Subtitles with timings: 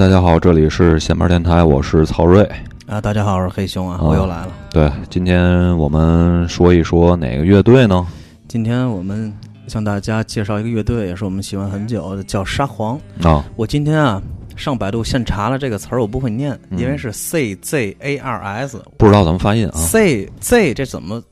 [0.00, 2.42] 呃，大家好，这里是闲班电台，我是曹睿。
[2.86, 4.48] 啊，大家好，我是黑熊啊，我又来了。
[4.70, 8.06] 对，今天我们说一说哪个乐队呢？
[8.48, 9.30] 今天我们
[9.66, 12.98] 向大家介绍一个乐队，也是我们喜欢很久的，叫沙皇。
[13.22, 14.22] 啊，我今天啊
[14.56, 19.76] 上百度现查了这个词儿，我不会念，因为是 C Z A R S，不知道怎么发音啊。
[19.76, 21.22] C Z 这怎么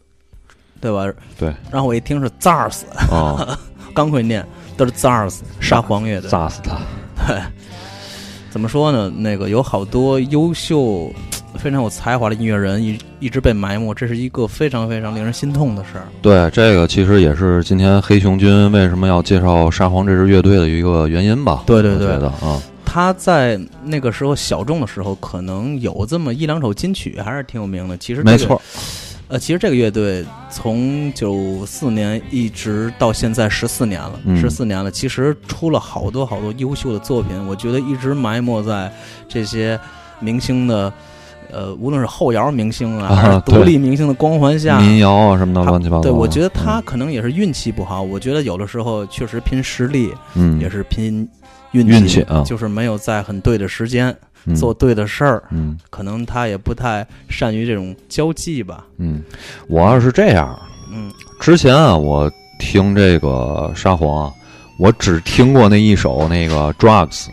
[0.78, 1.10] 对吧？
[1.38, 3.58] 对，然后我一听是 Zars，啊，
[3.94, 6.28] 刚会念，都是 Zars 沙皇乐队。
[6.28, 6.76] 炸死他！
[8.58, 9.08] 怎么说呢？
[9.16, 11.08] 那个有好多优秀、
[11.54, 16.08] 非常有才华的音乐人一一直被埋没，这是一个非常非常令人心痛的事儿。
[16.20, 21.62] 对，这个其实也是今天黑熊君为什么要介绍沙皇这支乐队的一个原因吧？
[21.66, 27.96] 对对对我觉得啊，他在那个时候小众的时候，可能有这么一两首金曲，还是挺有名的。
[27.96, 28.60] 其实、这个、没错，
[29.28, 37.36] 呃，其实这个乐队从九四年一直到现在十四年了，嗯十四年了，其实出了好多好多优秀的作品。
[37.46, 38.90] 我觉得一直埋没在
[39.28, 39.78] 这些
[40.18, 40.90] 明星的，
[41.52, 44.80] 呃，无论是后摇明星啊，啊还是独立明星的光环下。
[44.80, 46.02] 民谣啊什么的他乱七八糟。
[46.04, 48.00] 对，我觉得他嗯可能也是运气不好。
[48.00, 51.28] 我觉得有的时候确实拼实力，嗯也是拼
[51.72, 52.42] 运气，运气啊。
[52.46, 54.14] 就是没有在很对的时间
[54.46, 54.54] 嗯。
[54.54, 55.42] 做对的事儿。
[55.50, 55.78] 嗯。
[55.90, 58.84] 可能他也不太善于这种交际吧。
[58.98, 59.22] 嗯，
[59.68, 60.58] 我要是这样，
[60.92, 64.32] 嗯，之前啊，我听这个沙皇啊，
[64.78, 67.26] 我只听过那一首那个 Drugs，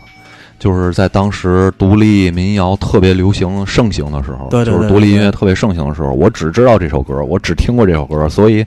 [0.58, 8.64] 就是在当时独立民谣特别流行盛行的时候，对对对就是独立音乐特别盛行的时候，我只知道这首歌，我只听过这首歌，所以，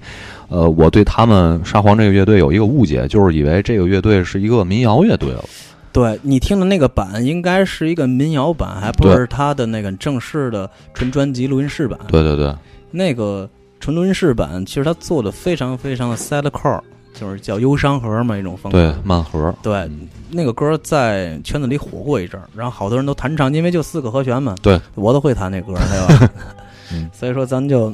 [0.49, 5.43] 呃，我对他们沙皇这个乐队有一个误解，就是以为这个乐队是一个民谣乐队了。
[5.91, 11.99] 对你听的那个版应该是一个民谣版，还不是他的那个正式的纯专辑录音室版。
[12.09, 12.53] 对对对，
[12.91, 13.49] 那个
[13.79, 16.79] 纯录音室版其实他做的非常非常的 sadcore，
[17.13, 18.77] 就是叫忧伤盒嘛一种风格。
[18.77, 24.55] 对慢盒，对嗯那个歌在圈子里火过一阵儿，然后好多人都弹唱，因为就四个和弦嘛。
[24.61, 26.31] 对，我都会弹那歌，对吧？
[26.93, 27.91] 嗯所以说咱就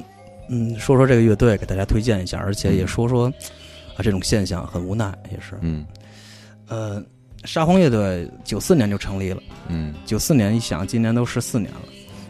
[0.50, 3.28] 嗯说说这个乐队，给大家推荐一下，而且也说说
[3.96, 5.58] 啊这种现象很无奈，也是。
[5.62, 5.86] 嗯
[6.68, 7.04] 呃，
[7.44, 11.82] 沙皇乐队九四年就成立了，嗯九四年一想，今年都十四年了。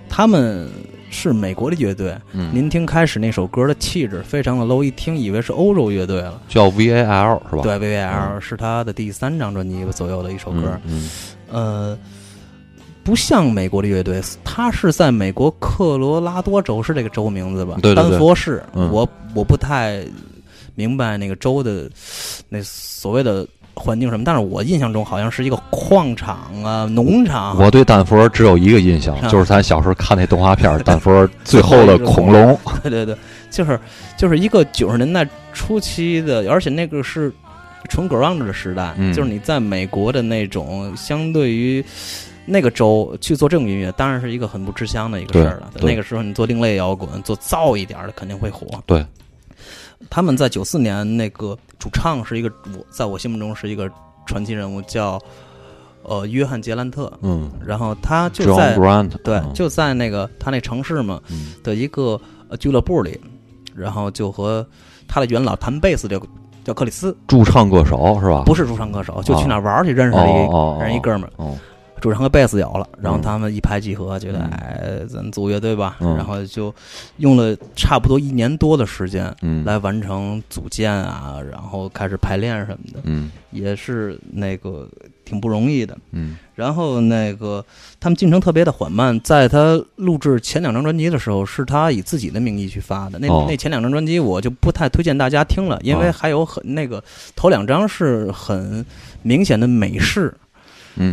[0.08, 0.70] 他们
[1.10, 6.42] 是美国的乐队，嗯，您听开始那首歌的气质非常的 low，一听以为是欧洲乐队了。
[6.48, 7.64] 叫 VAL 是吧？
[7.64, 10.80] 对，V A L 是他的第三张专辑左右的一首歌。
[10.86, 11.10] 嗯，
[11.50, 11.98] 呃，
[13.06, 17.76] 不像美国的乐队，他是在美国科罗拉多州是这个州名字吧？
[17.82, 18.62] 对对对丹佛市。
[18.74, 20.04] 嗯我我不太
[20.74, 21.88] 明白那个州的
[22.50, 27.56] 那所谓的环境什么，但是我印象中好像是一个矿场啊、农场。
[27.60, 32.58] 我对丹佛只有一个印象，啊就是咱小时候看那动画片儿， 丹佛最后的 恐龙。
[32.82, 33.16] 对对对，
[33.52, 33.80] 就是
[34.18, 37.32] 就是一个九十年代初期的，而且那个是
[37.88, 41.86] 纯 ground 的时代，嗯就是你在美国的那种相对于
[42.46, 45.72] 那个州去做这种音乐，当然是一个很不吃香的一个事儿了。
[45.82, 48.68] 那个时候你做另类摇滚，做燥一点的肯定会火。
[48.86, 49.06] 对，
[50.10, 53.90] 他们在九四年那个主唱是一个我在我心目中是一个
[54.26, 55.20] 传奇人物，叫
[56.04, 57.12] 呃约翰杰兰特。
[57.22, 62.20] 嗯然后他就在 Grant，对嗯就在那个他那城市嘛，嗯的一个
[62.50, 63.20] 呃俱乐部里，
[63.76, 64.66] 然后就和
[65.08, 66.22] 他的元老弹贝斯的
[66.64, 68.44] 叫克里斯，驻唱歌手是吧？
[68.46, 71.46] 不是驻唱歌手，就去那儿玩儿去认识了一、哦哦哦认识一哥们儿，
[71.96, 73.22] 哦，驻唱和贝斯有了，然后嗯。
[73.22, 74.50] 他们一拍即合，觉得嗯。
[74.52, 76.16] 哎，咱组乐队吧，嗯。
[76.16, 76.74] 然后就
[77.18, 83.32] 用了差不多一年多的时间嗯，来完成组建啊，然后开始排练什么的，嗯。
[83.52, 84.86] 也是那个
[85.24, 85.98] 挺不容易的。
[86.12, 86.38] 嗯。
[86.56, 87.64] 然后那个
[88.00, 93.18] 他们进程特别的缓慢，在他录制前两张专辑的时候，是他以自己的名义去发的。
[93.20, 93.46] 那、哦。
[93.48, 96.12] 那前两张专辑我就不太推荐大家听了，因为哦。
[96.12, 97.02] 还有很那个
[97.36, 98.86] 头两张是很
[99.22, 100.40] 明显的美式，嗯，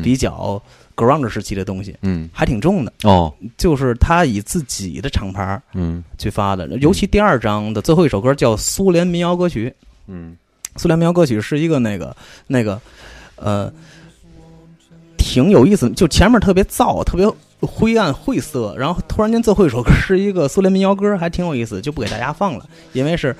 [0.02, 0.60] 比较
[0.96, 2.28] ground 时期的东西，嗯。
[2.32, 2.92] 还挺重的。
[3.04, 3.32] 哦。
[3.56, 6.02] 就是他以自己的厂牌嗯。
[6.18, 9.68] 去发的，尤其第二张的最后一首歌叫《苏联民谣歌曲》。
[10.06, 10.36] 嗯。
[10.76, 12.80] 苏联民谣歌曲是一个那个那个
[13.36, 13.70] 呃，
[15.18, 17.30] 挺有意思的，就前面特别燥，特别
[17.60, 23.36] 灰暗晦涩，然后突然间最后一首歌是一个苏联民谣歌，还挺有意思，就不给大家放了，因为是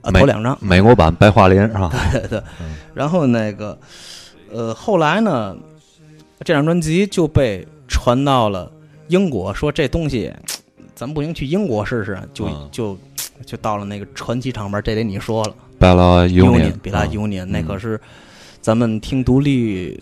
[0.00, 1.90] 呃头两张，美国版白桦林是吧？
[2.12, 2.42] 对对，
[2.94, 3.78] 然后那个
[4.50, 5.54] 呃后来呢，
[6.44, 8.70] 这张专辑就被传到了
[9.08, 10.32] 英国，说这东西
[10.94, 12.98] 咱不行去英国试试，就嗯就
[13.44, 15.54] 就到了那个传奇厂牌，这得你说了。
[15.78, 18.00] Bella Union，比拉啊 Union，、那嗯可是
[18.60, 19.98] 咱们听独立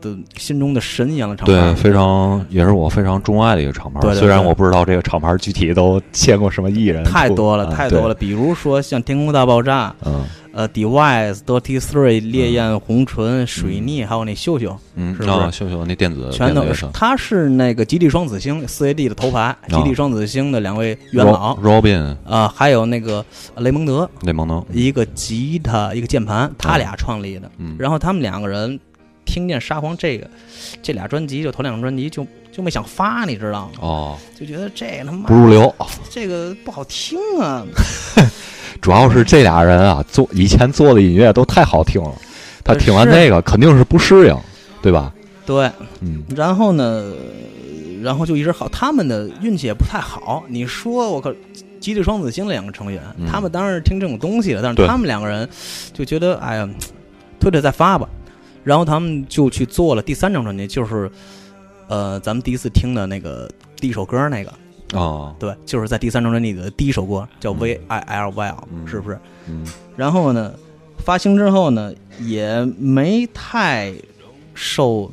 [0.00, 1.52] 的心中的神一样的厂牌。
[1.52, 4.00] 对，非常也是我非常钟爱的一个厂牌。
[4.00, 8.14] 对对对虽然我不知道这个厂牌具体都签过什么艺人，太多了，嗯太多了。。
[8.14, 10.24] 比如说像《天空大爆炸》，嗯
[10.54, 16.86] 呃，Device、Dirty Three、烈焰红唇、水逆，还有那秀秀，嗯，是不是啊，秀秀那电子全都是。
[16.92, 23.24] 他是那个吉利双子星四 AD 的头牌，吉利双子星的两位元老 Ro- Robin 啊，还有那个
[23.56, 27.50] 雷蒙德，雷蒙德，一个吉他，一个键盘，他俩创立的。
[27.58, 28.78] 嗯，然后他们两个人
[29.24, 30.30] 听见沙皇这个
[30.80, 33.80] 这俩专辑，就头两张专辑就就没想发，你知道吗？
[33.80, 35.74] 哦，就觉得这他妈不入流，
[36.08, 37.66] 这个不好听啊。
[38.84, 42.12] 主要是这俩人啊，做以前做的音乐都太好听了，
[42.62, 44.36] 他听完那个肯定是不适应，
[44.82, 45.10] 对吧？
[45.46, 45.70] 对，
[46.00, 47.14] 嗯，然后呢，
[48.02, 50.44] 然后就一直好，他们的运气也不太好。
[50.48, 51.34] 你说我可
[51.80, 55.48] 吉利双子星两个成员，嗯他们当然是听这种东西了，但是他们两个人
[55.94, 56.68] 就觉得，哎呀，
[57.40, 58.06] 推着再发吧。
[58.64, 61.10] 然后他们就去做了第三张专辑，就是
[61.88, 64.52] 呃，咱们第一次听的那个第一首歌那个，
[64.98, 67.58] 哦，对，就是在第三张专辑里的第一首歌叫嗯。
[67.58, 68.86] V I L Y L，、嗯。
[68.86, 69.18] 是不是？
[69.48, 70.52] 嗯，然后呢，
[70.98, 73.92] 发行之后呢，也没太
[74.54, 75.10] 受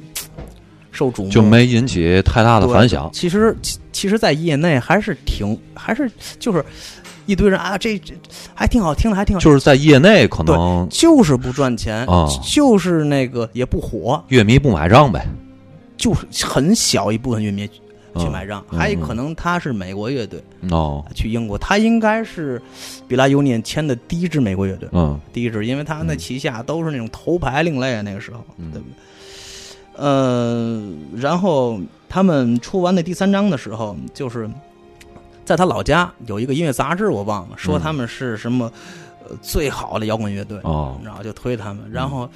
[0.92, 3.10] 受瞩目，就没引起太大的反响。
[3.14, 6.64] 其实，其其实，在业内还是挺，还是就是
[7.26, 8.14] 一堆人啊，这这
[8.54, 12.28] 还挺好听的，还挺好，就是在业内可能就是不赚钱，啊。
[12.44, 15.26] 就是那个也不火，乐迷不买账呗，
[15.98, 17.70] 就是很小一部分乐迷
[18.16, 22.62] 去嗯买账，嗯还有可能他是美国乐队，哦，去英国，他应该是
[23.08, 26.18] 比拉尤年签的第一支美国乐队，嗯第一支，因为他那嗯。
[26.18, 28.72] 旗下都是那种头牌另类啊，那个时候，嗯。
[28.72, 28.94] 对不对？
[29.96, 30.82] 呃，
[31.16, 31.80] 然后
[32.10, 34.50] 他们出完那第三章的时候，就是
[35.46, 37.82] 在他老家有一个音乐杂志，我忘了，说嗯。
[37.82, 38.72] 他们是什么、
[39.28, 42.30] 呃最好的摇滚乐队，哦，然后就推他们，然后。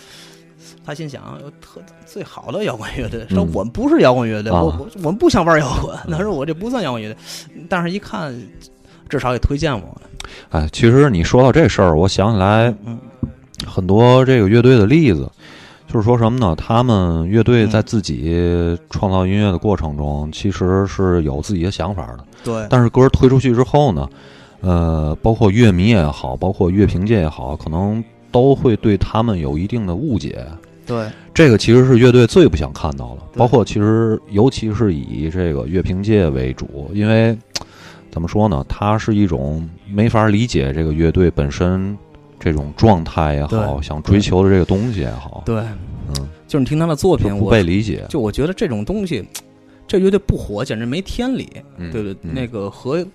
[0.85, 5.97] 他心想，有特最好的摇滚乐队，说嗯我们不是摇滚乐队，啊我我我们不想玩摇滚。
[6.15, 7.17] 他说我这不算摇滚乐队，
[7.67, 8.39] 但是一看，
[9.09, 10.01] 至少也推荐我了。
[10.49, 12.99] 哎，其实你说到这事儿，我想起来嗯
[13.65, 15.27] 很多这个乐队的例子，
[15.87, 16.55] 就是说什么呢？
[16.55, 22.25] 他们乐队在自己创造音乐的过程中，其实是有自己的想法的。
[22.43, 24.07] 对，但是歌推出去之后呢，
[24.61, 30.45] 呃，包括乐迷也好，包括乐评界也好，可能都会对他们有一定的误解。
[30.85, 37.37] 对，这个其实是乐队最不想看到的，包括其实尤其是以这个乐评界为主，因为
[38.11, 41.97] 怎么说呢，它是一种没法理解这个乐队本身
[42.39, 45.55] 这种状态也好，想追求的这个东西也好，对，
[46.09, 49.27] 嗯，就是你听他的作品，就不被理解，就我觉得这种东西，
[49.87, 52.18] 这乐队不火简直没天理，嗯对不对？
[52.21, 52.33] 嗯。
[52.33, 53.06] 那个和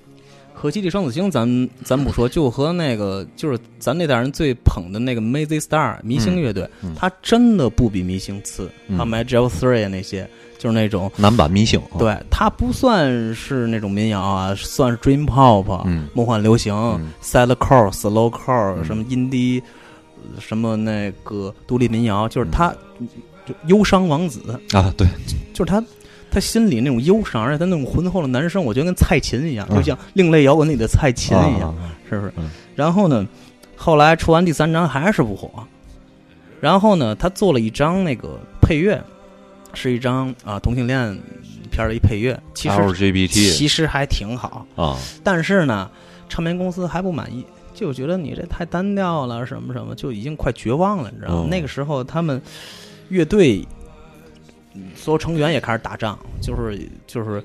[0.60, 11.10] 和基地双子星咱咱不说，就和那个就是咱那代人最捧的那个 Mazy Star 迷星乐队，嗯他真的不比迷星次，嗯他们 Magic Three 那些就是那种。
[11.16, 19.62] 男版迷信，啊，对，他不算是那种民谣啊，算是 Dream Pop，、嗯梦幻流行、嗯 Sad Core、Slow Core，、嗯什么 Indie，
[20.38, 22.74] 什么那个独立民谣，就是他、
[23.46, 25.08] 就忧伤王子，啊，对，
[25.54, 25.82] 就是他，
[26.30, 32.32] 他心里那种忧伤，而且他那种浑厚的男声，我觉得跟蔡琴一样，嗯就像另类摇滚里的蔡琴一样，啊是不是？
[32.38, 33.26] 嗯然后呢，
[33.76, 35.50] 后来出完第三张还是不火，
[36.60, 39.02] 然后呢，他做了一张那个配乐，
[39.74, 41.18] 是一张啊同性恋
[41.70, 45.90] 片儿的一配乐，其实 LGBT 其实还挺好，啊，但是呢，
[46.28, 47.44] 唱片公司还不满意。
[47.72, 51.44] 就觉得你这太单调了，什么什么，就已经快绝望了，你知道吗？
[51.46, 52.40] 嗯那个时候，他们
[53.08, 53.66] 乐队嗯
[54.94, 57.42] 所有成员也开始打仗，就是就是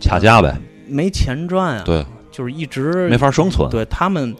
[0.00, 0.56] 掐架呗，
[0.86, 4.34] 没钱赚啊，对，就是一直没法生存，对他们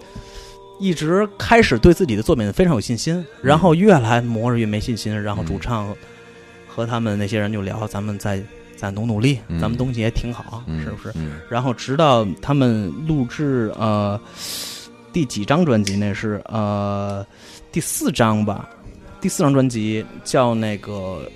[0.79, 5.95] 一直开始对自己的作品非常有信心，然后越来磨着越没信心，然后主唱
[6.67, 8.43] 和他们那些人就聊，咱们再
[8.77, 9.59] 再努努力，嗯。
[9.59, 11.11] 咱们东西也挺好，嗯是不是？
[11.15, 11.41] 嗯。
[11.49, 14.21] 然后直到他们录制呃
[15.13, 15.97] 第几张专辑？
[15.97, 17.25] 那是呃
[17.73, 18.69] 第四张吧，
[19.21, 20.93] 第四张专辑叫那个《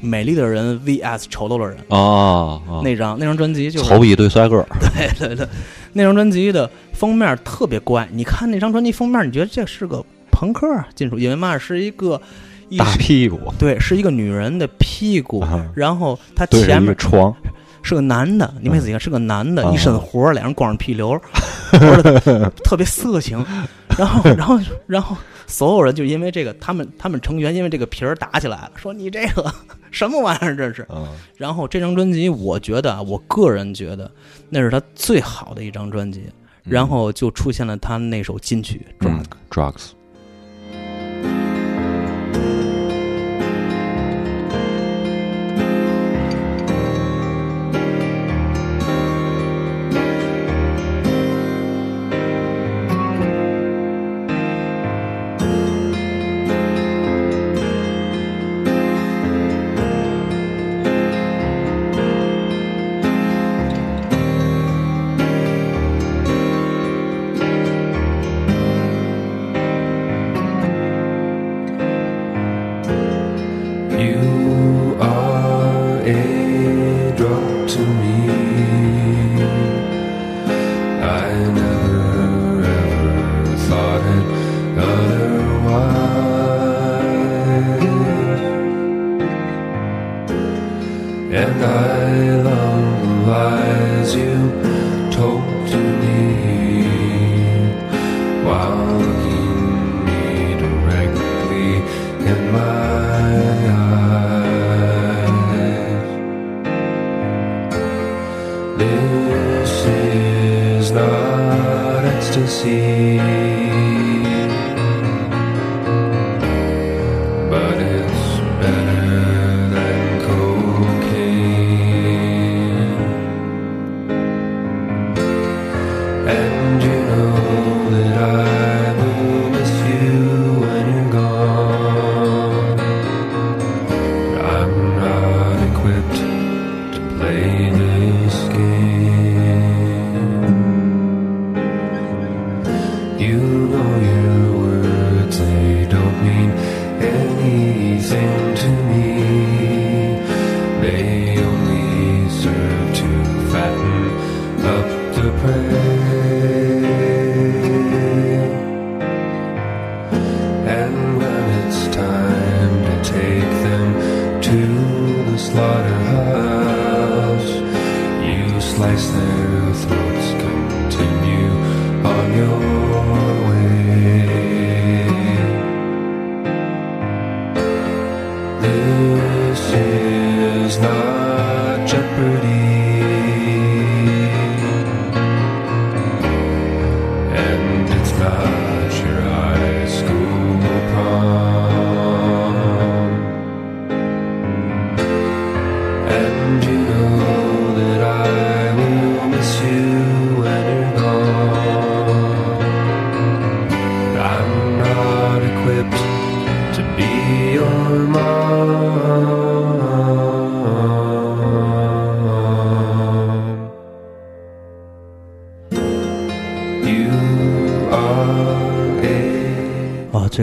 [0.00, 1.76] 美丽的人 VS 丑陋的人》。
[1.94, 4.64] 啊啊，那张那张专辑就是丑比一堆帅哥，
[4.96, 5.46] 对对对，
[5.92, 8.08] 那张专辑的封面特别怪。
[8.12, 11.18] 你看那张专辑封面，你觉得这是个朋克金属？
[11.18, 12.20] 因为嘛是一个
[12.68, 17.34] 一大屁股，对，是一个女人的屁股，啊然后它对着一个前面床，
[17.82, 21.20] 是个男的，你没仔细看是个男的，啊一身活儿，脸上光着屁瘤，
[21.72, 23.44] 活的特别色情。
[23.96, 24.58] 然后，然后，
[24.88, 29.52] 然后，所有人就因为这个，他们他们成员因为这个皮儿打起来了，说你这个
[29.90, 30.86] 什么玩意儿这是。
[31.36, 34.10] 然后这张专辑，我觉得，我个人觉得
[34.48, 36.24] 那是他最好的一张专辑。
[36.66, 39.22] 然后就出现了他那首金曲《Drug》。
[39.50, 39.90] drugs。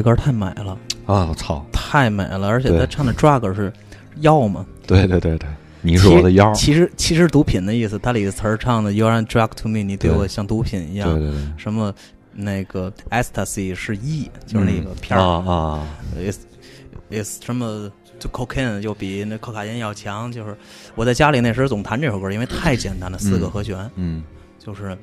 [0.01, 0.71] 这歌太美了，
[1.05, 1.27] 啊！
[1.29, 1.63] 我操！
[1.71, 3.71] 太美了，而且他唱的 drug 是
[4.21, 5.47] 药嘛，对对对对，
[5.81, 6.51] 你是我的药。
[6.53, 11.07] 其实其实毒品的意思，它里的词儿唱的 “You are a drug to me”，你对对我像毒品一样。
[11.07, 11.93] 对对对，什么
[12.33, 16.39] 那个 ecstasy 是 e，就是那个片儿、啊啊，is
[17.11, 20.31] is 什么就 cocaine 就比那可卡因要强。
[20.31, 20.57] 就是
[20.95, 23.77] 我在家里那时候总弹这首歌，因为太简单了，四个和弦。
[23.97, 24.23] 嗯
[24.57, 24.97] 就是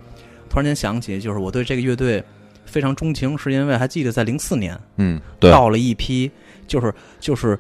[0.51, 2.25] 突然间想起，就是我对这个乐队
[2.69, 6.31] 非常钟情，是因为还记得在零四年嗯，对，到了一批，
[6.67, 7.59] 就是就是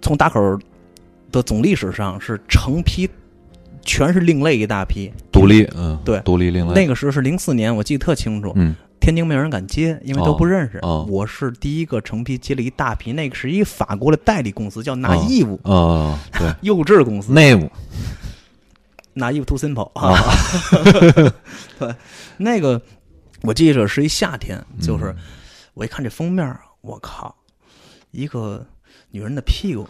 [0.00, 0.58] 从打口
[1.30, 3.08] 的总历史上是成批，
[3.82, 5.10] 全是另类一大批。
[5.30, 8.52] 独立，嗯，对独立另类，那个时候是零四年，我记得特清楚。
[8.56, 10.78] 嗯天津没有人敢接，因为都不认识。
[10.78, 17.32] 哦哦我是第一个成批接了一大批，那个是一法国的代理公司，叫拿义务、啊，对， 幼稚公司。
[17.32, 17.68] name
[19.14, 20.16] 拿义务 too simple 啊，
[21.80, 21.92] 对，
[22.36, 22.80] 那个
[23.42, 25.14] 我记着是一夏天，嗯就是
[25.74, 27.34] 我一看这封面，我靠，
[28.10, 28.64] 一个
[29.10, 29.86] 女人的屁股，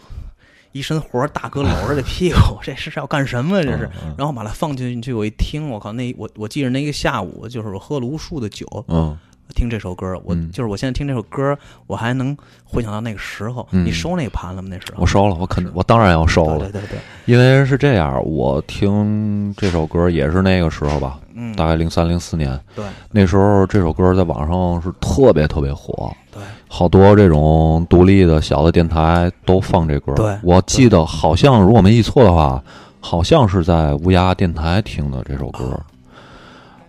[0.71, 3.61] 一身活儿大哥搂着这 屁股，这是要干什么？
[3.63, 3.89] 这是。
[4.03, 9.17] 嗯然后把它放进去，我一听，我靠，那我我记着那个下午，就是我喝了无数的酒，嗯
[9.55, 10.51] 听这首歌，我、嗯。
[10.51, 11.57] 就是我现在听这首歌，
[11.87, 13.67] 我还能回想到那个时候。
[13.71, 13.85] 嗯。
[13.85, 14.69] 你收那个盘了吗？
[14.71, 15.01] 那时候。
[15.01, 16.59] 我收了，我肯我当然要收了。
[16.59, 22.85] 对对，对对，因为是这样，我听这首歌也是那个时候吧，嗯，大概零三零四年，对。
[23.11, 26.41] 那时候这首歌在网上是特别特别火，对。
[26.67, 30.13] 好多这种独立的小的电台都放这歌。
[30.15, 30.35] 对。
[30.41, 32.63] 我记得好像如果没记错的话，
[32.99, 35.81] 好像是在乌鸦电台听的这首歌，哦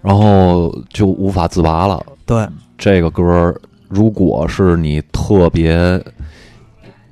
[0.00, 2.04] 然后就无法自拔了。
[2.26, 3.54] 对这个歌，
[3.88, 6.02] 如果是你特别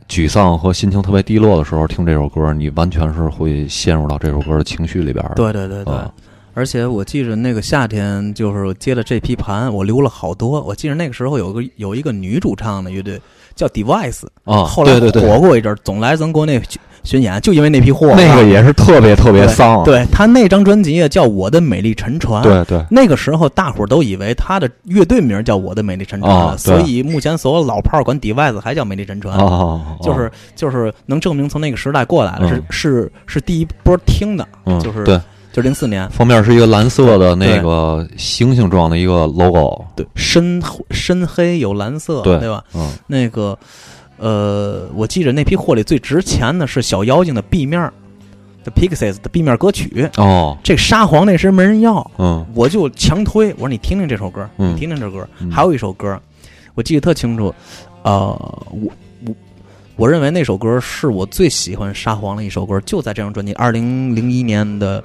[0.09, 5.35] 沮丧和心情特别低落的时候听这首歌，你完全是会陷入到这首歌的情绪里边的。
[5.37, 5.95] 对对对对。
[5.95, 6.12] 啊
[6.54, 10.61] 而且我记着那个夏天，就是接了这批盘，我留了好多。
[10.61, 13.19] 我记着那个时候有个有一个女主唱的乐队
[13.54, 16.61] 叫 Device，啊，后来火过一阵儿，总来咱国内
[17.05, 18.15] 巡巡演，就因为那批货。
[18.17, 19.83] 那个也是特别特别丧。
[19.85, 22.43] 对他那张专辑叫《我的美丽沉船》。
[22.45, 29.37] 对对那个时候，大伙儿都以为他的乐队名叫《我的美丽沉船》所以目前所有老炮儿管 Device 还叫美丽沉船。
[29.39, 35.19] 哦，就是就是能证明从那个时代过来了，嗯是是是第一波听的，嗯，就是对，
[35.53, 42.63] 就是零四年，封面是一个蓝色的那个星星状的一个 logo，对，深深黑有蓝色，对吧？
[42.75, 43.59] 嗯那个
[44.23, 47.93] 呃，我记着那批货里最值钱的是小妖精的 B 面儿
[48.62, 50.09] ，The Pixies 的 B 面歌曲。
[50.17, 55.29] 哦，这沙皇那时没人要，嗯我就强推，我说你听听这首歌，嗯你听听这歌。
[55.41, 56.17] 嗯还有一首歌，
[56.75, 57.52] 我记得特清楚，
[58.05, 58.29] 呃，
[58.71, 58.93] 我
[59.26, 59.35] 我
[59.97, 65.02] 我认为那首歌是我最喜欢沙皇的一首歌，就在这张专辑，二零零一年的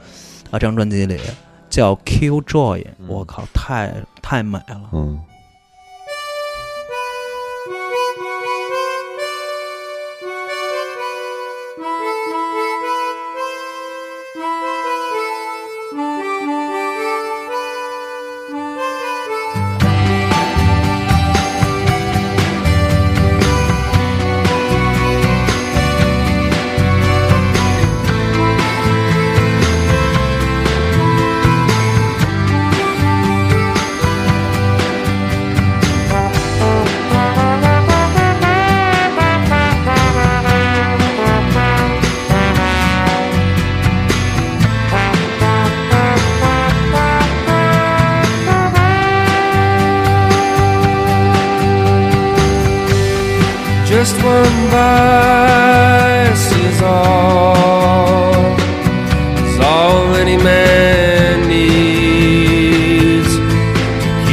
[0.52, 1.18] 啊这张专辑里
[1.72, 4.82] 叫《Kill Joy》，我靠，太太美了。
[4.94, 5.18] 嗯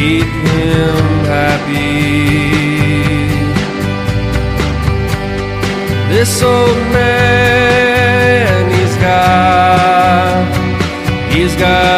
[0.05, 1.85] keep him happy.
[6.13, 10.45] This old man, he's got,
[11.33, 11.94] he's got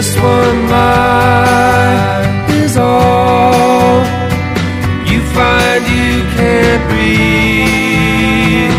[0.00, 4.00] Just one life is all
[5.10, 8.78] you find you can't breathe.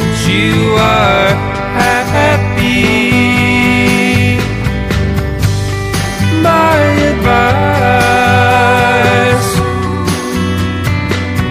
[0.00, 1.28] But you are
[2.16, 2.80] happy.
[6.48, 6.80] My
[7.12, 8.00] advice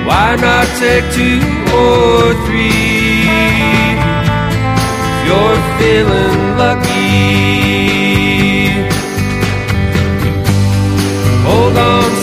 [0.08, 1.42] why not take two
[1.78, 3.30] or three
[5.06, 6.49] if you're feeling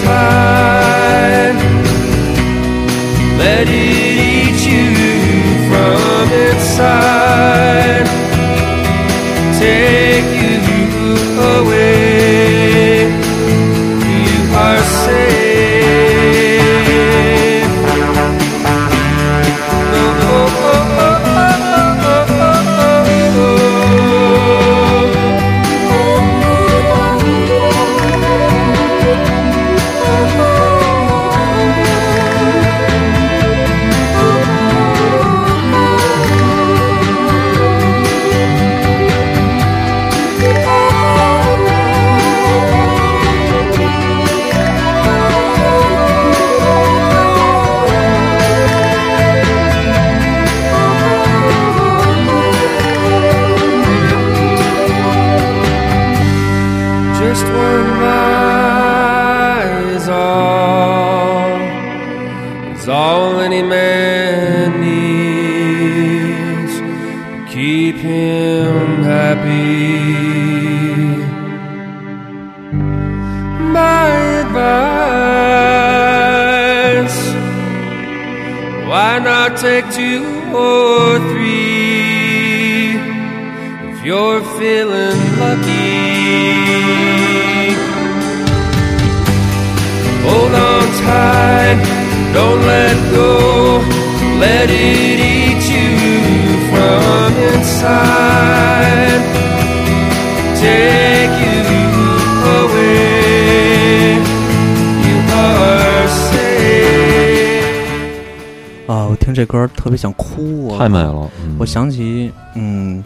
[0.07, 0.46] smile.
[63.47, 69.87] All any man needs to keep him happy.
[73.73, 74.09] My
[74.43, 74.79] advice,
[78.89, 82.97] why not take two or three
[83.91, 85.87] if you're feeling lucky?
[90.27, 91.79] Hold on tight,
[92.35, 92.86] don't let
[109.27, 110.79] 听这歌特别想哭啊！
[110.79, 111.29] 太美了。
[111.43, 113.05] 嗯我想起，嗯，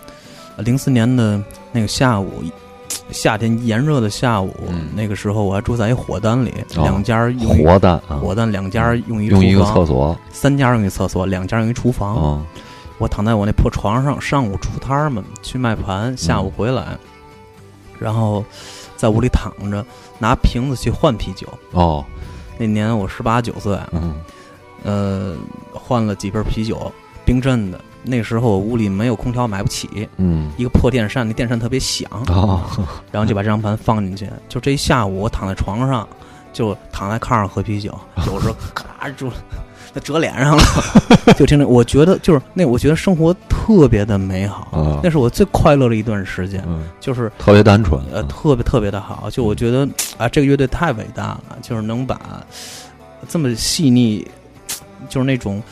[0.58, 2.42] 零四年的那个下午，
[3.10, 12.14] 夏天炎热的下午，嗯那个时候我还住在一火单里，哦两家用一活蛋啊，火单两家用一用一个厕所三家用一厕所，两家用一厨房。
[12.16, 12.46] 啊，
[12.98, 16.98] 我躺在我那破床上，上午出摊儿嘛，去卖盘，下午回来，
[17.98, 18.44] 然后
[18.94, 19.82] 在屋里躺着，
[20.18, 21.48] 拿瓶子去换啤酒。
[21.70, 22.04] 哦，
[22.58, 24.12] 那年我十八九岁，嗯
[24.82, 25.34] 呃，
[25.72, 26.90] 换了几瓶啤酒，
[27.24, 30.50] 冰镇的，那时候我屋里没有空调，买不起，嗯。
[30.56, 32.62] 一个破电扇，那电扇特别响，哦，
[33.12, 34.28] 然后就把这张盘放进去。
[34.48, 36.08] 就这一下午，我躺在床上，
[36.52, 39.30] 就躺在炕上喝啤酒， 有时候咔就
[39.92, 40.62] 那折脸上了，
[41.36, 41.66] 就听着。
[41.66, 45.00] 我觉得就是那，我觉得生活特别的美好，啊。
[45.02, 49.28] 那是我最快乐的一段时间，嗯，就是特别单纯，呃，特别特别的好。
[49.30, 52.20] 就我觉得啊，这个乐队太伟大了，就是能把
[53.28, 54.24] 这么细腻，
[55.10, 55.62] 就是那种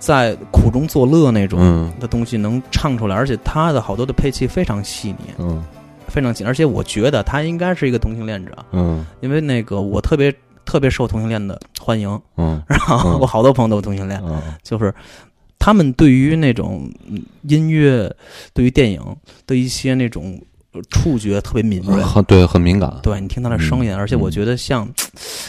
[0.00, 1.92] 在苦中作乐那种嗯。
[2.00, 5.62] 的东西能唱出来，而且他的好多的配器非常细腻，嗯。
[6.08, 9.06] 非常细，而且我觉得他应该是一个同性恋者，嗯。
[9.20, 12.60] 因为那个我特别特别受同性恋的欢迎，嗯。
[12.66, 13.20] 然后嗯。
[13.20, 14.42] 我好多朋友都是同性恋，嗯。
[14.64, 14.92] 就是
[15.58, 18.12] 他们对于那种嗯音乐、
[18.54, 19.00] 对于电影
[19.46, 20.49] 的一些那种呃
[20.90, 22.02] 触觉特别敏锐。
[22.02, 24.88] 很对，很敏感，对你听他的声音，而且我觉得像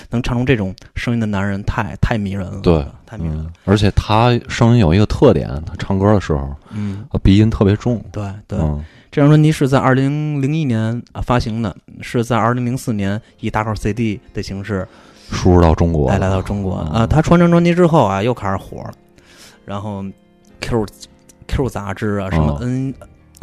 [0.10, 8.84] 能唱出这种声音的男人太太迷人了，对，太迷人而且他声音有一个特点，他唱歌的时候，嗯，呃鼻音特别重，对对，嗯。
[9.12, 14.88] 这张专辑是在二零零一年啊发行的，是在二零零四年以大号 CD 的形式
[15.30, 16.78] 输入到中国，来来到中国。
[16.94, 17.02] 嗯。
[17.02, 17.08] 啊。
[17.08, 18.92] 他出完这张专辑之后啊，又开始火了，
[19.66, 20.02] 然后
[20.62, 20.86] Q
[21.46, 22.94] Q 杂志啊，什么 N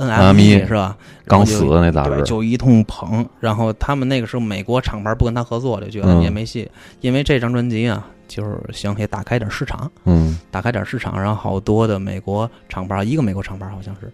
[0.06, 0.96] NME E 是吧？
[1.26, 3.26] 刚死的那杂对，志，就一通捧。
[3.40, 14.10] 然后他们那个时候美国厂牌不跟他合作，就觉得嗯也没戏，因为这张专辑啊，就是想也打开点市场，嗯打开点市场，然后好多的美国厂牌，一个美国厂牌好像是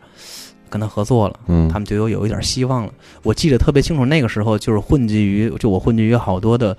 [0.70, 1.38] 跟他合作了。
[1.46, 2.92] 嗯，他们就有有一点希望了。
[3.22, 6.76] 我记得特别清楚，那个时候就是混迹于，就我混迹于好多的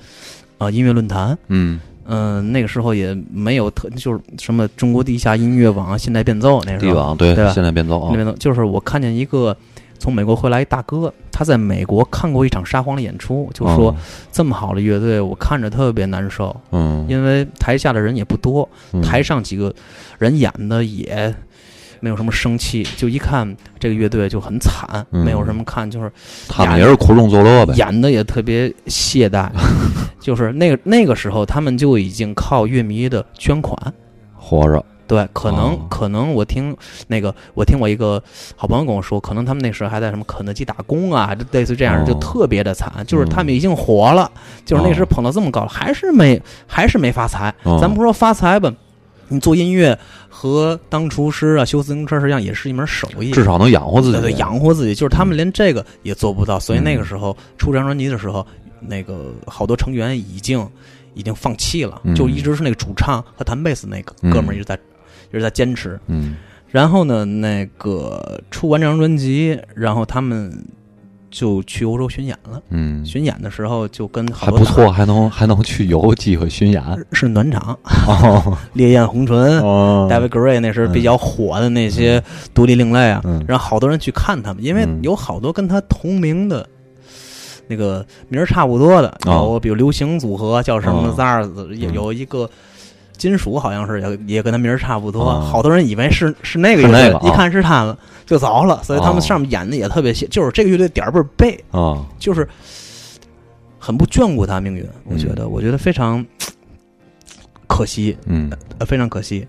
[0.58, 7.52] 呃音乐论坛，嗯嗯、那个时候也没有特就是什么中国地下音乐网、现代变奏那时候，对对吧？
[7.52, 8.14] 现代变奏啊。
[8.16, 9.56] 那，边就是我看见一个
[9.98, 13.96] 从美国回来一大哥，他在美国看过一场沙皇的演出，就说、
[14.32, 19.02] 这么好的乐队，我看着特别难受，嗯，因为台下的人也不多，嗯。
[19.02, 19.74] 台上几个
[20.20, 21.34] 人演的也
[22.00, 25.24] 没有什么生气，就一看这个乐队就很惨，嗯。
[25.24, 26.12] 没有什么看，就是
[26.48, 29.50] 他们也是苦中作乐呗，演的也特别懈怠，
[30.20, 33.76] 就是那个那个时候他们就已经靠乐迷的捐款。
[34.38, 35.80] 活着，对，可能、哦。
[35.90, 36.76] 可能我听
[37.08, 38.22] 那个，我听我一个
[38.56, 42.06] 好朋友跟我说，可能他们那时候还在什么肯德基打工啊，就类似这样，哦。
[42.06, 44.30] 就特别的惨，就是他们嗯已经火了，
[44.64, 45.10] 就是那时候哦。
[45.10, 47.52] 捧到这么高了，还是没还是没发财。
[47.64, 47.80] 哦。
[47.82, 48.72] 咱不说发财吧，
[49.28, 49.98] 你做音乐
[50.30, 56.84] 和当厨师啊、修自行车实际上也是一门手艺，至少能养活自己，对对养活自己，就是他们连这个也做不到，所以嗯。
[56.84, 58.46] 那个时候出这张专辑的时候，
[58.80, 60.68] 那个好多成员已经
[61.14, 62.14] 已经放弃了，嗯。
[62.14, 64.32] 就一直是那个主唱和弹贝斯那个嗯。
[64.32, 64.76] 哥们儿一直在
[65.30, 66.00] 一直在坚持。
[66.08, 66.36] 嗯。
[66.68, 70.52] 然后呢，那个出完这张专辑，然后他们
[71.36, 72.62] 就去欧洲巡演了。
[72.70, 78.58] 嗯，巡演的时候就跟好不错，还能还能去有机会巡演，是暖场，哦。
[78.72, 79.60] 烈焰红唇。
[79.60, 80.08] 哦。
[80.10, 83.44] David Gray 那时候比较火的那些独立另类啊，嗯。
[83.46, 85.02] 然后好多人去看他们，因为嗯。
[85.04, 86.66] 有好多跟他同名的，
[87.68, 89.52] 那个名儿差不多的，哦。
[89.52, 91.16] 有比如流行组合叫什么哦。
[91.18, 92.50] Zars，有一个
[93.18, 102.48] 金属好像是也也跟他名儿差不多，哦好多人以为是是那个乐队，一看是他们就走了，所以他们哦上面演的也特别细，就是这个乐队点儿倍儿背，啊，就是
[103.80, 106.26] 很不眷顾他命运，我觉得，我觉得非常
[107.68, 108.52] 可惜，嗯。
[108.78, 109.48] 呃，非常可惜。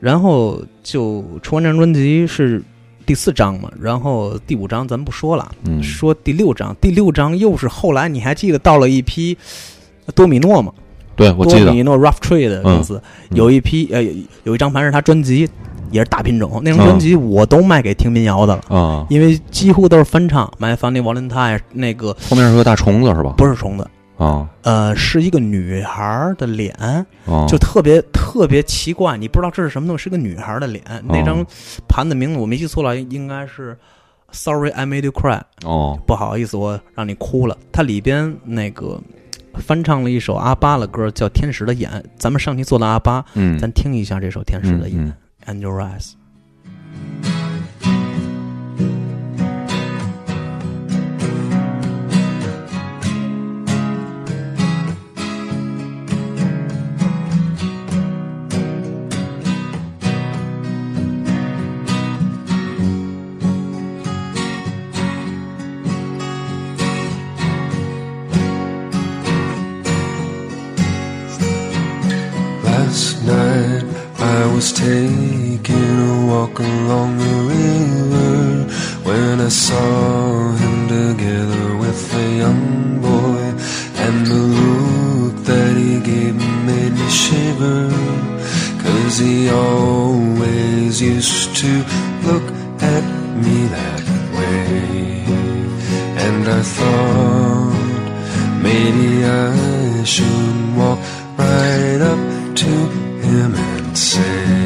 [0.00, 2.62] 然后就出完这张专辑是
[3.06, 9.36] 第四张嘛，然后第五张咱们不说了，嗯，说第六张，第六张又是后来你还记得到了一批
[10.14, 10.72] 多米诺嘛？
[11.16, 13.00] 对我记得，多米诺 Rough Trade 的公司、
[13.30, 14.02] 嗯有一批呃
[14.44, 15.48] 有一张盘是他专辑，
[15.90, 18.62] 也是大品种，那张嗯专辑我都卖给听民谣的了。
[18.76, 23.34] 啊，因为几乎都是翻唱，《My Funny Valentine》那个后面是个大虫子是吧？
[23.36, 26.72] 不是虫子，啊呃，是一个女孩的脸，
[27.26, 30.82] 啊，就特别特别奇怪，你不知道这是什么东西，是个女孩的脸。
[31.04, 31.44] 那张
[31.88, 33.76] 盘的名字我没记错了，应该是
[34.30, 37.56] “Sorry I Made You Cry”，哦不好意思，我让你哭了。
[37.72, 39.00] 它里边那个
[39.60, 41.90] 翻唱了一首阿巴的歌，叫《天使的眼》。
[42.16, 45.12] 咱们上期做了阿巴，嗯，咱听一下这首《天使的眼嗯》
[45.52, 46.12] and Your Eyes。
[74.74, 78.34] Taking a walk along the river
[79.08, 83.42] when I saw him together with a young boy,
[84.04, 87.88] and the look that he gave me made me shiver.
[88.82, 91.72] Cause he always used to
[92.28, 92.46] look
[92.82, 93.04] at
[93.44, 94.04] me that
[94.36, 95.24] way.
[96.26, 98.02] And I thought
[98.62, 100.98] maybe I should walk
[101.38, 102.72] right up to
[103.26, 104.63] him and say,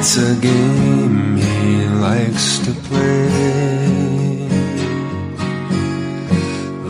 [0.00, 3.28] it's a game he likes to play.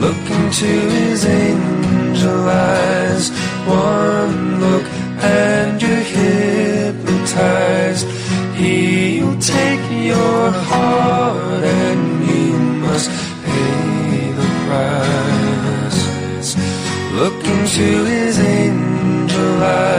[0.05, 3.31] Look into his angel eyes,
[3.67, 4.85] one look
[5.23, 8.07] and you're hypnotized.
[8.61, 13.09] He'll take your heart and you must
[13.45, 16.01] pay the price.
[17.21, 19.98] Look into his angel eyes,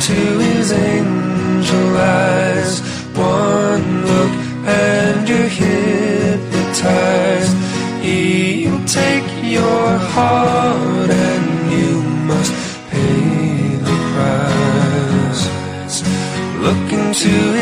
[0.00, 2.80] into his angel eyes,
[3.14, 4.32] one look
[4.66, 7.54] and you're hypnotized.
[8.02, 12.52] He'll take your heart and you must
[12.90, 15.44] pay the price.
[16.64, 17.59] Look into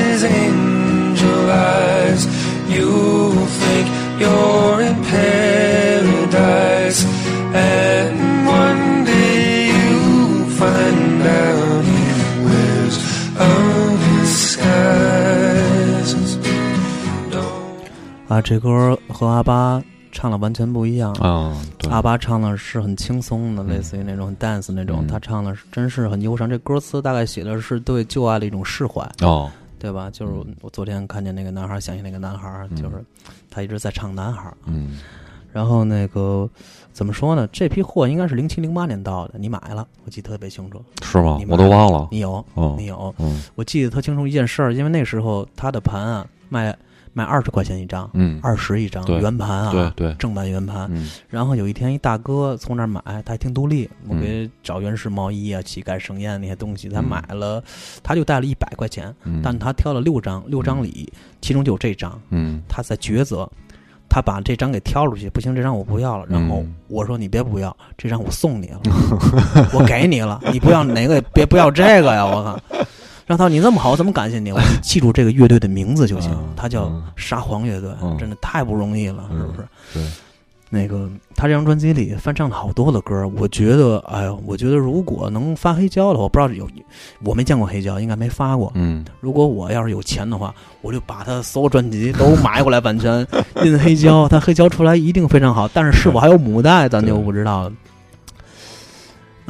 [18.48, 21.12] 这歌和阿巴唱的完全不一样。
[21.16, 26.48] 啊，对，阿巴唱的是很轻松的，类似于那种 dance 那种，嗯他唱的是真是很忧伤。
[26.48, 30.08] 这歌词大概写的是对旧爱的一种释怀，哦，对吧？
[30.10, 30.32] 就是
[30.62, 33.04] 我昨天看见那个男孩，想起那个男孩，就是
[33.50, 34.50] 他一直在唱男孩。
[34.64, 34.98] 嗯，
[35.52, 36.48] 然后那个
[36.94, 37.46] 怎么说呢？
[37.52, 40.82] 这批货应该是零七零八年到的，你买了，我记得特别清楚。
[41.02, 42.08] 是吗我都忘了。
[42.10, 46.74] 你有，哦你，有，嗯我记得特清楚一件事儿，因为那时候他的盘啊卖
[47.18, 50.88] 卖二十块钱一张，嗯，二十一张圆盘啊，对对，正版圆盘。
[50.92, 57.60] 嗯然后有一天，一大哥从那儿买，他还挺独立，我嗯给找原始毛衣啊、乞丐盛宴那些东西，他嗯买了，
[58.04, 63.50] 他就带了一百块钱，嗯，但他挑了六张，六张里其中就有这张，嗯他在抉择，
[64.08, 66.24] 他把这张给挑出去，不行，这张我不要了。
[66.28, 68.80] 然后嗯我说你别不要，这张我送你了，
[69.74, 72.60] 我给你了，你不要哪个也别不要这个呀，我靠。
[73.28, 74.50] 让涛你那么好，我怎么感谢你？
[74.50, 79.68] 我 记住这个乐队的名字就行嗯，他叫嗯沙皇乐队，嗯真的太不容易了，是不是？
[79.92, 80.02] 对，
[80.70, 86.66] 那个他这张专辑里翻唱了好多的歌，我觉得，哎呦，我觉得如果能发黑胶的话，我不知道有，
[87.22, 88.72] 我没见过黑胶，应该没发过。
[88.74, 93.26] 嗯如果我要是有钱的话，我就把他所有专辑都买过来版权
[93.62, 95.68] 印黑胶，他黑胶出来一定非常好。
[95.68, 97.72] 但是是否还有母带，咱就不知道了。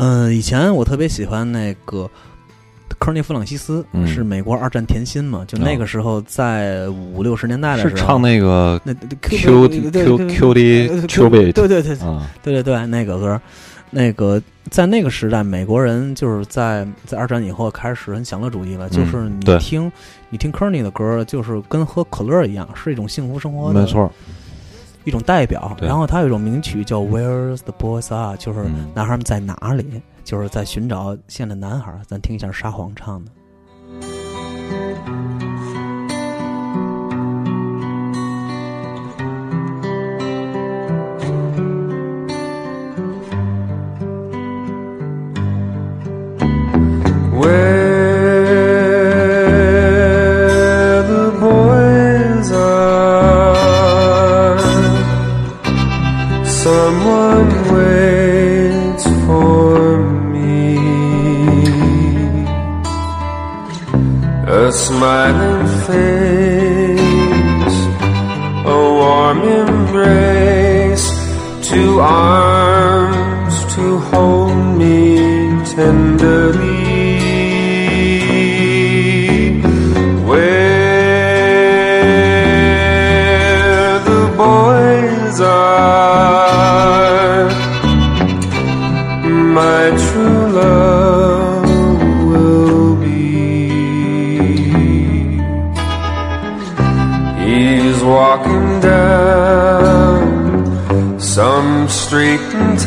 [0.01, 2.09] 嗯、以前我特别喜欢那个
[2.99, 4.07] 科尔尼·弗朗西斯，嗯。
[4.07, 13.41] 是美国二战甜心嘛，就那个时候在五六十年代的时候，是唱那个那 Q Q Q Q D Q 对对对对啊，对对对，那个歌，
[13.91, 19.91] 那个在那个时代，美国人就是在在二战以后开始很享乐主义了，就是你听
[20.31, 24.13] 你听科尼的歌，就是跟喝可乐一样，是一种幸福生活的没错，
[25.05, 25.75] 一一种代表。
[25.81, 28.91] 然后他有一种名曲叫《Where's the Boys Are》，就是嗯。
[28.95, 32.03] 男孩们在哪里，就是在寻找现在的男孩儿。
[32.07, 33.33] 咱听一下沙皇唱的。
[64.99, 65.48] my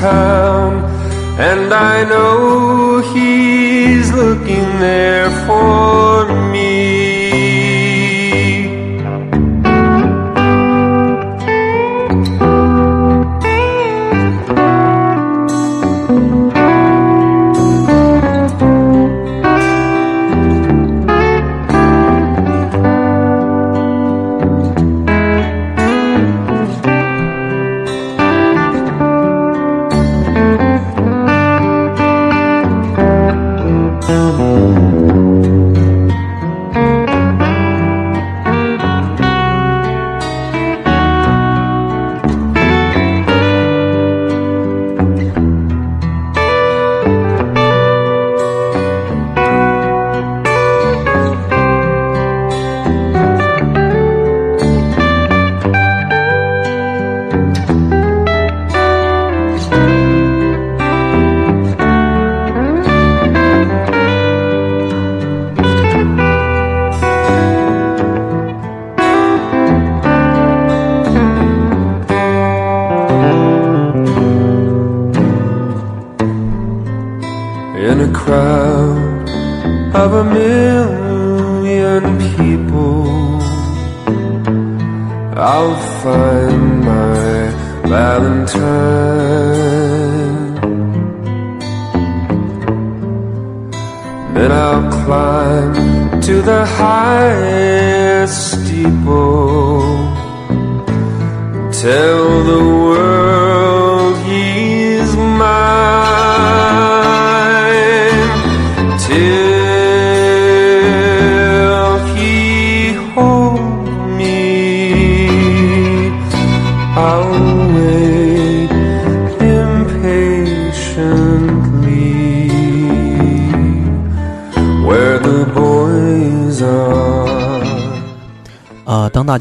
[0.02, 0.84] town,
[1.40, 6.51] and I know he's looking there for me.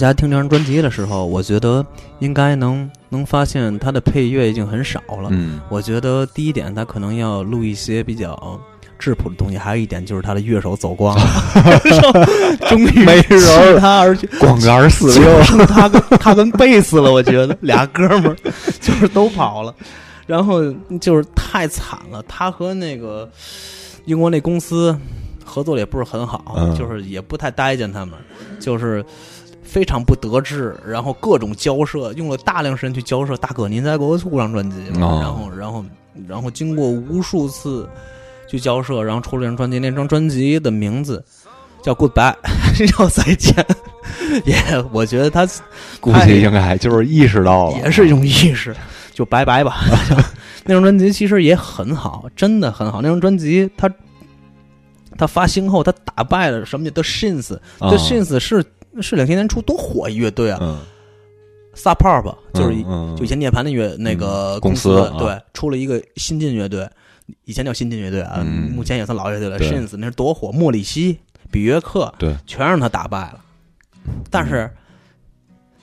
[0.01, 1.85] 家听这张专辑的时候，我觉得
[2.21, 5.29] 应该能能发现它的配乐已经很少了。
[5.31, 8.59] 嗯我觉得第一点，他可能要录一些比较
[8.99, 11.25] 质朴的东西；还有一点就是他的乐手走光了，
[12.69, 17.13] 终于没人他而去，光杆四就六，剩他跟他跟贝斯了。
[17.13, 18.37] 我觉得俩哥们儿
[18.81, 19.75] 就是都跑了，
[20.27, 20.61] 然后
[21.01, 22.23] 就是太惨了。
[22.29, 23.29] 他和那个
[24.05, 24.97] 英国那公司
[25.45, 28.15] 合作的也不是很好，嗯就是也不太待见他们，
[28.61, 29.05] 就是。
[29.71, 33.37] 非常不得志，然后各种交涉，用了大量时间去交涉。
[33.37, 35.85] 大哥，您再给我出张专辑然后，然后，
[36.27, 37.89] 然后经过无数次
[38.49, 39.79] 去交涉，然后出了张专辑。
[39.79, 41.25] 那张专辑的名字
[41.83, 42.35] 叫《Goodbye》，
[43.01, 43.55] 要再见。
[44.45, 44.57] 也，
[44.93, 45.47] 我觉得他
[46.01, 48.75] 估计应该就是意识到了，也是一种意识，
[49.15, 49.83] 就拜拜吧。
[50.67, 53.01] 那张专辑其实也很好，真的很好。
[53.01, 53.89] 那张专辑他
[55.17, 57.55] 他发行后，他打败了什么叫 The Shins。
[57.79, 58.65] 啊 The Shins 是
[59.01, 60.81] 是两千年初多火一乐队啊嗯
[61.75, 62.83] ，，Sub Pop 就是
[63.17, 65.17] 就以前涅槃的乐那个公司司啊。
[65.19, 66.89] 对出了一个新晋乐队，
[67.45, 68.71] 以前叫新晋乐队啊，嗯。
[68.73, 69.59] 目前也算老乐队了。
[69.61, 71.21] Shins 那是多火，莫里西、
[71.51, 73.41] 比约克对，全让他打败了，
[74.31, 74.71] 但是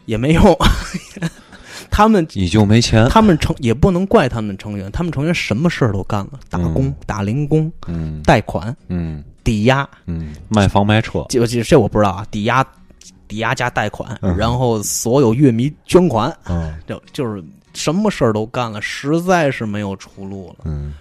[0.06, 0.44] 也没用。
[1.90, 6.96] 他们你就没钱，他们成也不能怪他们成员，他们成员什么事儿都干了，打工、嗯。
[7.06, 8.22] 打零工、嗯。
[8.24, 9.24] 贷款、嗯。
[9.44, 12.62] 抵押，嗯，卖房卖车，这这这我不知道啊，抵押
[13.28, 20.66] 抵押加贷款，嗯然后所有乐迷捐款，嗯就就是什么事儿都干了，实在是没有出路了。
[20.66, 20.94] 嗯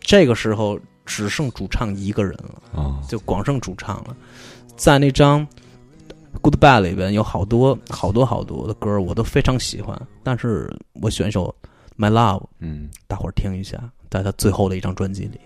[0.00, 4.16] 这个时候只剩主唱一个人了，啊就光剩主唱了。
[4.76, 5.46] 在那张
[6.40, 11.54] 《Goodbye》里边有好多好多好多的歌，我都非常喜欢，但是我选一首
[12.02, 13.78] 《My Love》，嗯大伙儿听一下，
[14.10, 15.40] 在他最后的一张专辑里。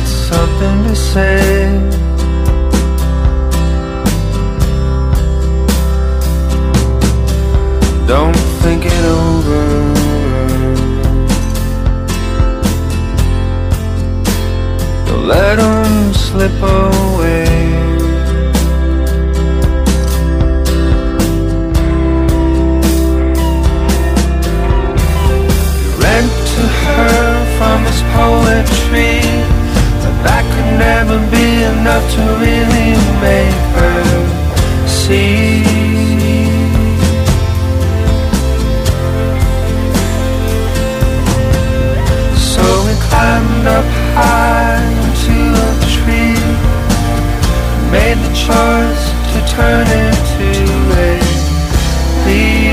[0.00, 1.78] Got something to say.
[8.06, 9.62] Don't think it over.
[15.06, 17.44] Don't let them slip away.
[25.80, 27.18] You read to her
[27.58, 29.29] from his poetry,
[30.26, 32.92] that could never be enough to really
[33.24, 34.04] make her
[34.86, 35.64] see.
[42.52, 46.38] So we climbed up high into a tree,
[47.90, 50.50] made the choice to turn into
[51.06, 51.12] a
[52.26, 52.69] leaf.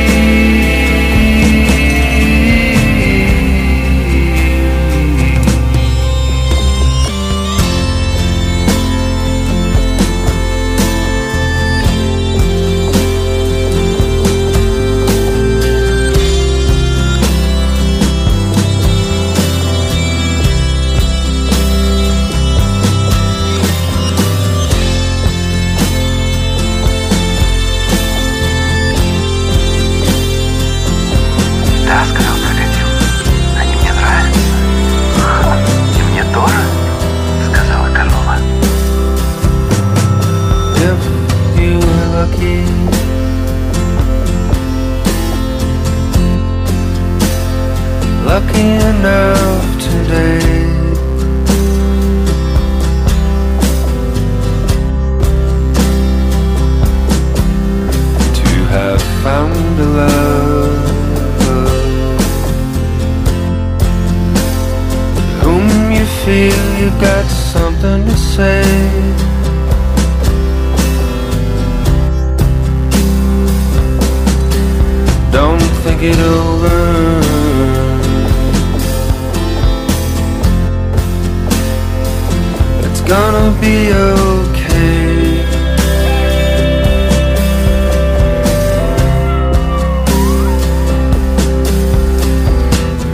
[83.07, 85.37] Gonna be okay.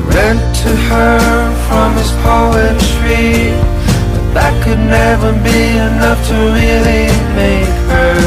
[0.09, 1.19] Read to her
[1.67, 3.53] from his poetry,
[4.11, 8.17] but that could never be enough to really make her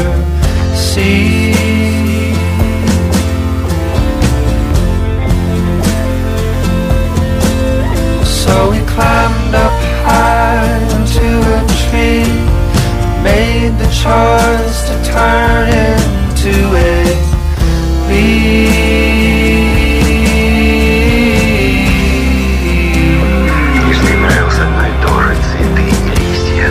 [0.73, 1.53] see.
[8.23, 8.86] So
[14.06, 17.04] choice to turn into a
[18.08, 18.72] leaf.
[23.88, 26.68] Если им нравилось одно и то же, цветы и листья,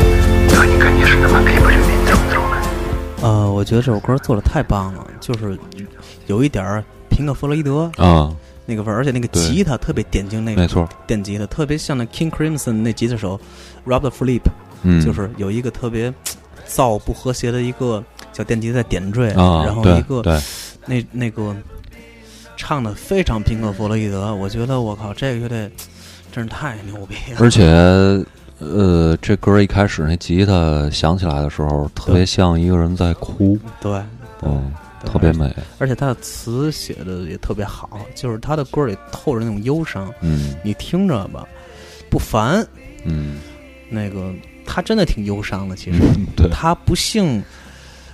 [0.49, 2.57] то они, конечно, могли бы любить друг друга.
[3.21, 5.57] 呃，我觉得这首歌做的太棒了，就是
[6.27, 8.33] 有一点儿平克·弗洛伊德啊，
[8.65, 13.39] 那个味儿，而且那个对吉他特别典型，那个没错，电吉他特别像那 King Crimson 那吉他手
[13.85, 14.41] Robert Flip，、
[14.83, 16.11] 嗯，就是有一个特别
[16.68, 18.02] 噪不和谐的一个
[18.32, 20.40] 小电吉他在点缀，啊，然后一个对，
[20.86, 21.54] 那那个
[22.56, 25.70] 唱的非常平克·弗洛伊德，我觉得我靠，这个乐队
[26.32, 27.38] 真是太牛逼了。
[27.40, 27.64] 而且
[28.58, 34.02] 呃，这歌一开始那吉他响起来的时候，特别像一个人在哭，对，
[34.42, 34.72] 嗯，
[35.04, 40.54] 特别美，而且他的词写的也特别好，就是他的歌里透着那种忧伤，嗯。
[40.64, 41.46] 你听着吧，
[42.10, 42.66] 不烦。
[43.04, 43.38] 嗯。
[43.88, 44.32] 那个
[44.66, 47.42] 他真的挺忧伤的，其实嗯，对，他不幸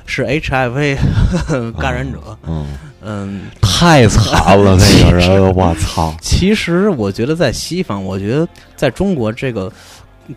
[0.06, 0.96] 是 HIV
[1.78, 2.66] 感染者，嗯，
[3.02, 3.42] 嗯。
[3.60, 8.46] 太惨了，那个人， 我操，其实我觉得在西方，我觉得
[8.76, 9.72] 在中国这个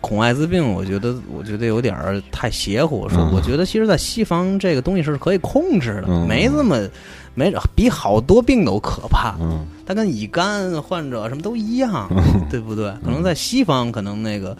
[0.00, 3.08] 恐艾滋病，我觉得我觉得有点儿太邪乎。
[3.08, 6.88] 说嗯我觉得其实，在西方这个东西是可以控制的，嗯没这么
[7.34, 9.36] 没比好多病都可怕。
[9.38, 12.08] 嗯它跟乙肝患者什么都一样，
[12.50, 12.90] 对不对？
[13.04, 14.56] 可能在西方可能那个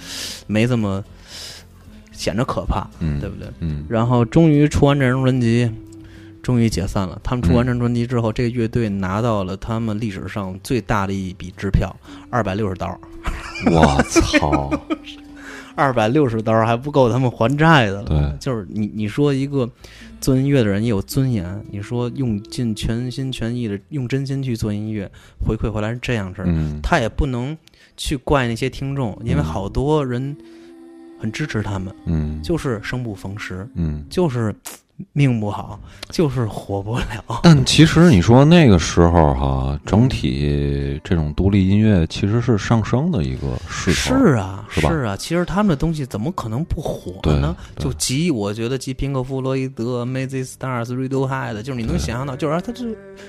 [0.46, 1.02] 没这么
[2.16, 3.48] 显着可怕，嗯，对不对？
[3.60, 5.70] 嗯然后终于出完这张专辑，
[6.42, 7.20] 终于解散了。
[7.22, 11.94] 他们出完这张专辑之后，这个乐队拿到了他们历史上最大的一笔支票，
[12.30, 12.98] 二百六十刀。
[13.70, 14.70] 我操，
[15.74, 18.04] 二百六十刀还不够他们还债的了。
[18.04, 19.68] 对就是你你说一个
[20.20, 25.10] 做音乐的人也有尊严，你说用尽全心全意的用真心去做音乐，
[25.44, 27.56] 回馈回来是这样式儿，嗯他也不能
[27.96, 30.36] 去怪那些听众，因为嗯好多人
[31.18, 34.04] 很支持他们，嗯就是生不逢时，嗯。
[34.08, 34.54] 就是
[35.12, 37.40] 命不好，就是活不了。
[37.42, 44.18] 但其实你说那个时候哈，整体这种独立音乐其实是上升的一个势头。
[44.18, 47.54] 是啊，是吧啊，其实他们的东西怎么可能不火呢？
[47.76, 52.86] 就集，我觉得集平克·弗洛伊德、Amazing Stars、Radiohead，就是你能想象到，就是啊它这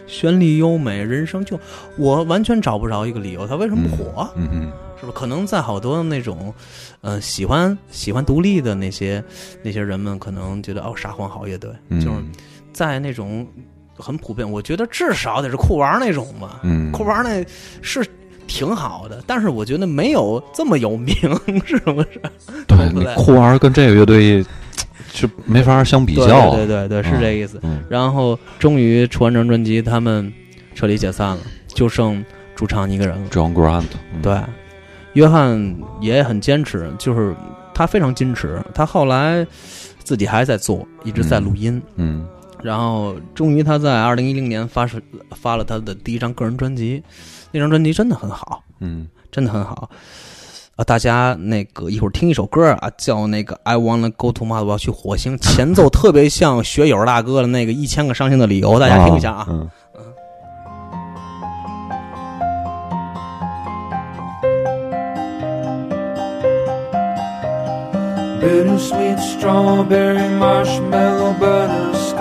[0.07, 1.59] 旋律优美，人生就
[1.97, 4.29] 我完全找不着一个理由，它为什么不火？
[4.38, 5.11] 嗯嗯是不是？
[5.11, 6.53] 可能在好多那种，
[7.01, 9.23] 呃，喜欢喜欢独立的那些
[9.63, 12.17] 那些人们，可能觉得哦，沙皇好乐队，嗯，就是
[12.73, 13.47] 在那种
[13.95, 16.59] 很普遍，我觉得至少得是酷玩那种吧。
[16.63, 17.45] 嗯，酷玩那
[17.81, 18.05] 是
[18.47, 21.15] 挺好的，但是我觉得没有这么有名，
[21.65, 22.21] 是不是？
[22.67, 24.43] 对对对你酷玩跟这个乐队
[25.11, 26.55] 就没法相比较啊。
[26.55, 27.59] 对对对对，是这意思。
[27.63, 30.31] 嗯然后终于出完这张专辑，他们
[30.75, 32.23] 彻底解散了，就剩
[32.55, 33.29] 主唱一个人了。
[33.29, 34.37] ，John Grant，嗯对，
[35.18, 37.36] 约翰也很坚持，就是
[37.74, 38.63] 他非常矜持。
[38.72, 39.43] 他后来
[40.03, 41.82] 自己还在做，一直在录音。
[41.95, 42.24] 嗯
[42.61, 45.01] 然后终于他在二零一零年发是
[45.32, 47.01] 发了他的第一张个人专辑，
[47.51, 49.89] 那张专辑真的很好，嗯真的很好。
[50.76, 59.47] 啊，大家那个一会儿听一首歌啊，叫那个 I wanna go to Mars，我要去火星，前奏特别像学友大哥的那个一千个伤心的理由，大家听一下啊。
[59.49, 59.68] 嗯
[68.47, 72.17] Bittersweet strawberry marshmallow butterscotch.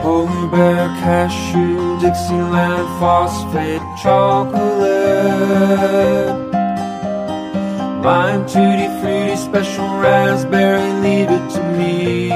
[0.00, 4.88] Polar bear cashew Dixieland phosphate chocolate.
[8.02, 12.30] Lime tutti fruity special raspberry leave it to me.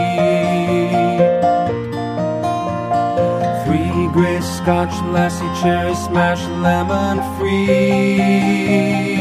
[3.65, 9.12] Three gray scotch lassie cherry smash lemon freeze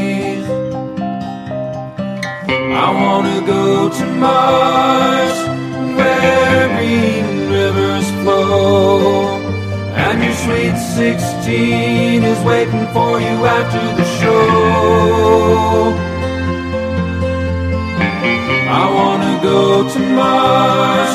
[2.74, 5.36] I wanna go to Mars
[5.96, 9.38] where green rivers flow.
[9.94, 14.42] And your sweet 16 is waiting for you after the show.
[18.80, 21.14] I wanna go to Mars.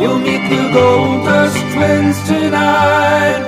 [0.00, 3.42] You'll meet the Gold Dust Twins tonight.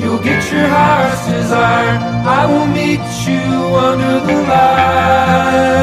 [0.00, 3.42] You'll get your heart's desire I will meet you
[3.88, 5.80] under the lights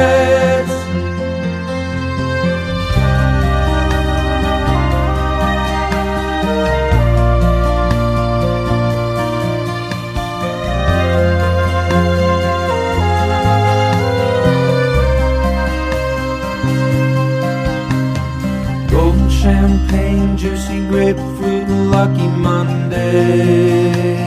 [19.47, 24.17] champagne, juicy grapefruit, lucky Monday.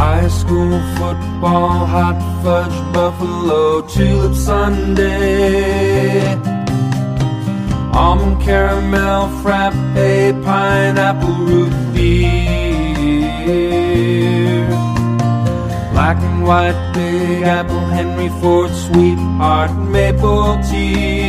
[0.00, 6.34] High school football, hot fudge, buffalo, tulip Sunday.
[8.02, 9.80] Almond caramel, frappe,
[10.44, 12.30] pineapple root beer.
[15.92, 21.19] Black and white, big apple, Henry Ford, sweetheart, maple tea.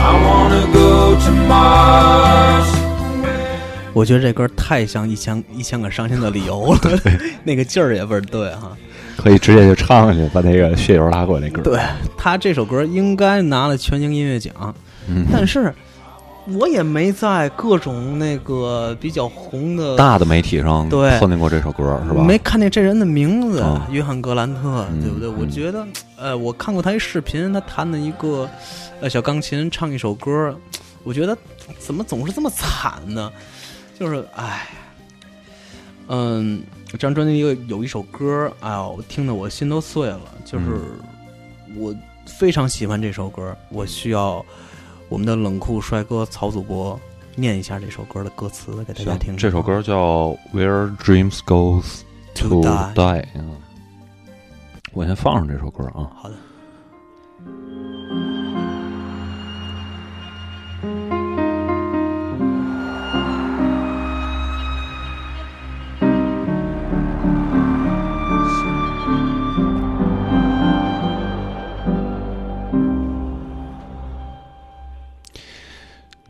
[0.00, 2.66] I wanna go to Mars.
[3.92, 6.80] 我觉得这歌太像一千一千个伤心的理由了，
[7.44, 8.76] 那个劲儿也倍儿对哈。
[9.16, 11.60] 可以直接就唱上去，把那个血友拉过那歌。
[11.62, 11.78] 对
[12.16, 14.74] 他这首歌应该拿了全英音乐奖，
[15.08, 15.74] 嗯，但是
[16.56, 22.22] 我也没在各种那个比较红的大的媒体上对碰见过这首歌是吧？
[22.22, 25.28] 没看见这人的名字，嗯约翰格兰特，嗯对不对？
[25.28, 25.86] 我嗯觉得，
[26.16, 28.48] 呃，我看过他一视频，他弹的一个
[29.00, 30.54] 呃小钢琴，唱一首歌，
[31.04, 31.36] 我觉得
[31.78, 33.30] 怎么总是这么惨呢？
[33.98, 34.68] 就是，哎，
[36.06, 40.64] 嗯，这张专辑有有一首歌，哎呦，我听得我心都碎了，就是
[41.76, 41.94] 我
[42.26, 44.44] 非常喜欢这首歌，我需要
[45.08, 46.98] 我们的冷酷帅哥曹祖博
[47.34, 49.36] 念一下这首歌的歌词给大家听听。
[49.36, 52.02] 这首歌叫《Where Dreams Goes
[52.34, 53.24] To Die
[54.92, 56.10] 我先放上这首歌啊。
[56.14, 56.34] 好的。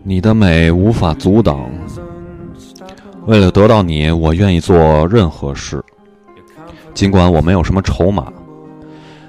[0.09, 1.71] 你的美无法阻挡，
[3.27, 5.85] 为了得到你，我愿意做任何事，
[6.95, 8.33] 尽管我没有什么筹码。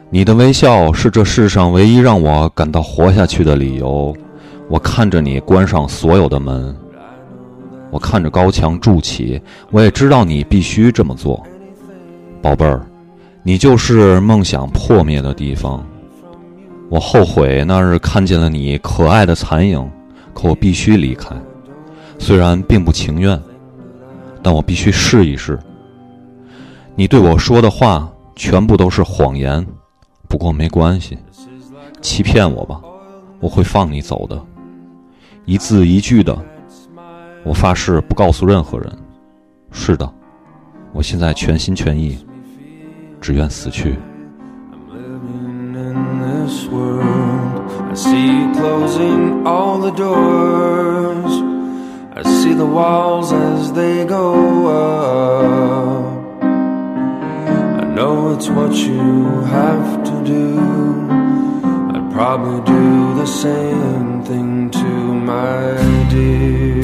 [0.10, 4.16] 你的微笑是这世上唯一让我感到活下去的理由。
[4.70, 6.74] 我看着你关上所有的门，
[7.92, 11.46] 我看着高墙筑起，我也知道你必须这么做，
[12.42, 12.82] 宝贝儿，
[13.44, 15.86] 你就是梦想破灭的地方。
[16.88, 19.86] 我后悔那日看见了你可爱的残影。
[20.34, 21.36] 可我必须离开，
[22.18, 23.42] 虽然并不情愿，
[24.42, 25.60] 但我必须试一试。
[26.96, 29.66] 你对我说的话全部都是谎言，
[30.28, 31.18] 不过没关系，
[32.02, 32.82] 欺骗我吧，
[33.40, 34.42] 我会放你走的，
[35.46, 36.38] 一字一句的。
[37.46, 38.92] 我发誓不告诉任何人。
[39.72, 40.14] 是的，
[40.92, 42.18] 我现在全心全意，
[43.22, 43.96] 只愿死去。
[47.90, 51.34] I see you closing all the doors.
[52.14, 56.44] I see the walls as they go up.
[57.82, 60.60] I know it's what you have to do.
[61.96, 64.88] I'd probably do the same thing to
[65.32, 66.79] my dear.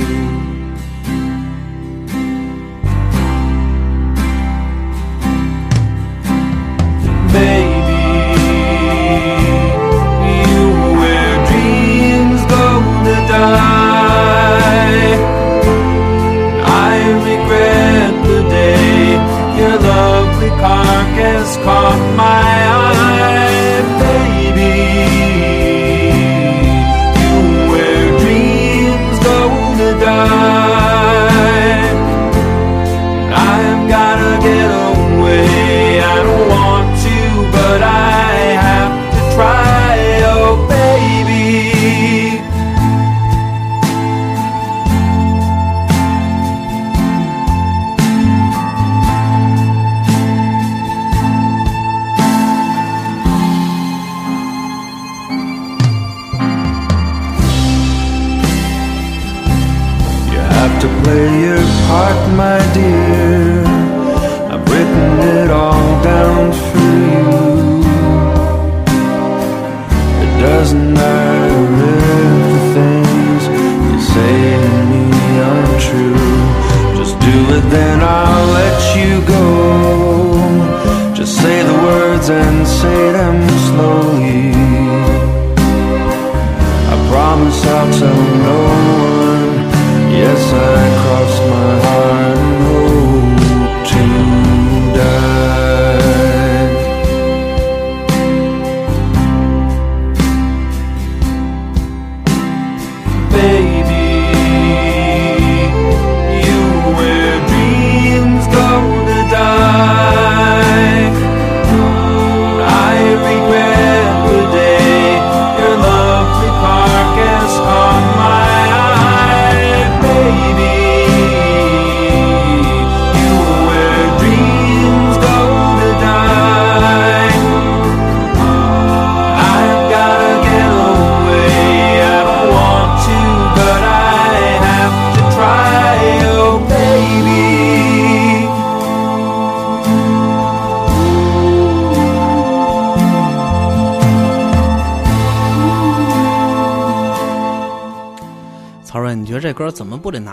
[21.58, 22.35] Caught my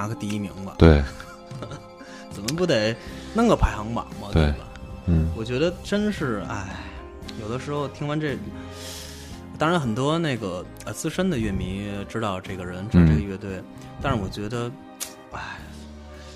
[0.03, 0.75] 拿个第一名吧？
[0.79, 1.01] 对，
[2.33, 2.93] 怎么不得
[3.35, 4.27] 弄个排行榜嘛？
[4.33, 4.67] 对吧？
[5.07, 6.75] 嗯，我觉得真是，哎，
[7.41, 8.37] 有的时候听完这，
[9.57, 13.63] 当然很多那个呃资深的乐迷知道这个人，知道这个嗯乐队，
[14.03, 14.69] 但是我觉得，
[15.31, 15.41] 哎，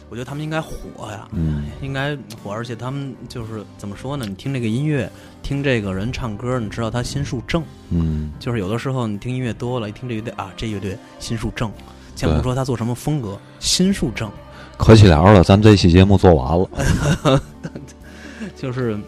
[0.08, 4.24] 我觉得他们应该火呀，嗯应该火，而且他们就是怎么说呢？
[4.28, 5.10] 你听这个音乐，
[5.42, 7.64] 听这个人唱歌，你知道他心术正。
[7.90, 11.72] 嗯就是有的时候你听音乐多了，一听这乐队啊，这乐队心术正。
[12.16, 14.28] 先不说他做什么风格，心术正，
[14.76, 17.40] 可惜了了，咱们这期节目做完了。
[18.56, 18.98] 就是，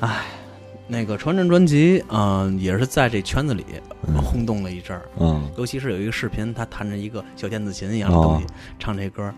[0.00, 0.24] 唉，
[0.88, 3.64] 那个传真专辑，嗯、也是在这圈子里
[4.08, 5.02] 嗯轰动了一阵儿。
[5.20, 8.46] 嗯尤其是有一个视频，他弹着一个小电子琴一样的东西，
[8.78, 9.32] 唱这歌，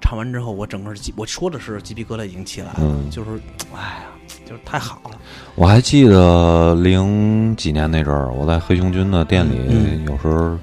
[0.00, 3.30] 唱完之后，我整个鸡，我说的是鸡皮疙瘩已经起来了，嗯就是，
[3.72, 4.04] 哎呀，
[4.44, 5.10] 就是太好了。
[5.54, 10.58] 我还记得零几年那阵儿，我在黑熊军的店里，嗯有时候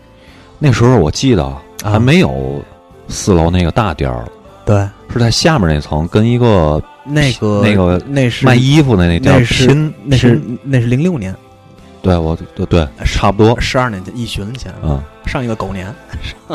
[0.59, 1.51] 那时候我记得
[1.83, 2.61] 还没有
[3.07, 4.25] 四楼那个大店儿，
[4.65, 11.35] 对，是在下面那层跟一个那个那个那是卖衣服的那店儿那是拼，那是那是零六年，
[12.01, 15.93] 对我对对差不多，十二年前一旬前，嗯，上一个狗年。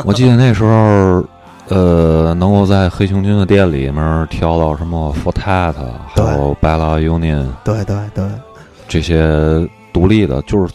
[0.05, 1.23] 我记得那时候。
[1.69, 5.73] 呃，能够在黑熊军的店里面挑到什么 Fortet，
[6.13, 8.25] 还有 Bella Union 对对对，
[8.85, 9.25] 这些
[9.93, 10.73] 独立的，就是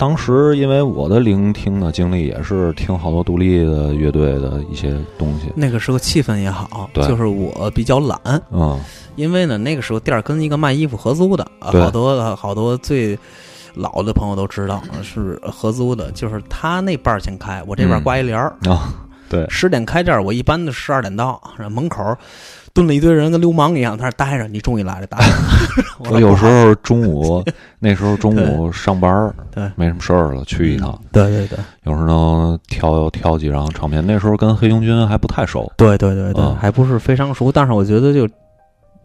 [0.00, 7.06] 当时因为我的聆听的经历也是听好多独立的乐队的一些东西，那个时候气氛也好，对。
[7.06, 8.18] 就是我比较懒，
[8.50, 8.80] 嗯。
[9.16, 13.18] 因为呢那个时候店儿跟一个卖衣服合租的，啊好多好多最
[13.74, 18.02] 老的朋友都知道是合租的，就是他那半儿先开，我这边嗯。
[18.02, 18.94] 挂一帘儿，啊，
[19.28, 22.16] 对，十点开店儿，我一般的十二点到，然后门口
[22.72, 24.46] 蹲了一堆人，跟流氓一样，在那儿待着。
[24.48, 25.32] 你终于来了，大爷。
[26.10, 27.42] 我有时候中午
[27.78, 34.04] 那时候中午上班儿对没什么事儿了，去一趟，对对对有时候能挑挑几张唱片。
[34.06, 38.28] 那时候跟黑熊军还不太熟，对对对对，嗯还不是非常熟，但是我觉得就。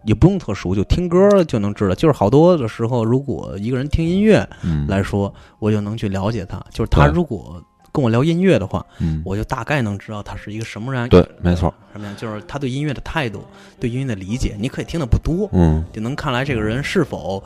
[0.07, 1.95] 也不用特熟，就听歌就能知道。
[1.95, 6.63] 就是好多的时候，如果一个人听音乐嗯，来说，我就能去了解他。
[6.69, 7.59] 就是他如果
[7.95, 11.07] 跟我聊音乐的话，嗯，我就大概能知道他是一个什么人。
[11.07, 12.13] 对，没错，什么样？
[12.17, 13.41] 就是他对音乐的态度，
[13.79, 17.41] 对音乐的理解，你可以听的不多，嗯，就能看来这个人是否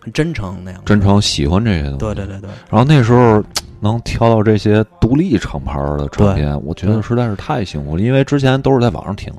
[0.00, 0.80] 很真诚那样。
[0.86, 1.98] 真诚喜欢这些东西。
[1.98, 3.42] 对对对对，然后那时候
[3.80, 9.32] 能挑到这些独立厂牌儿的唱片，我觉得实在是太幸福了，因为之前都是在网上听。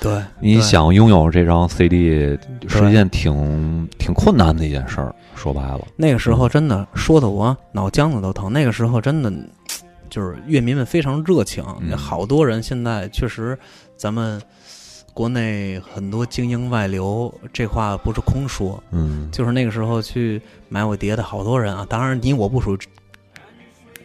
[0.00, 5.14] 对，你想拥有这张 CD 是一件挺挺困难的一件事儿。
[5.34, 8.52] 说白了，那个时候真的说的我脑浆子都疼。
[8.52, 9.32] 那个时候真的
[10.08, 13.58] 就是乐迷们非常热情，嗯好多人现在确实
[13.96, 14.40] 咱们
[15.14, 18.82] 国内很多精英外流，这话不是空说。
[18.90, 22.78] 嗯，就是那个时候去买我碟的好多人啊，当然你我不属于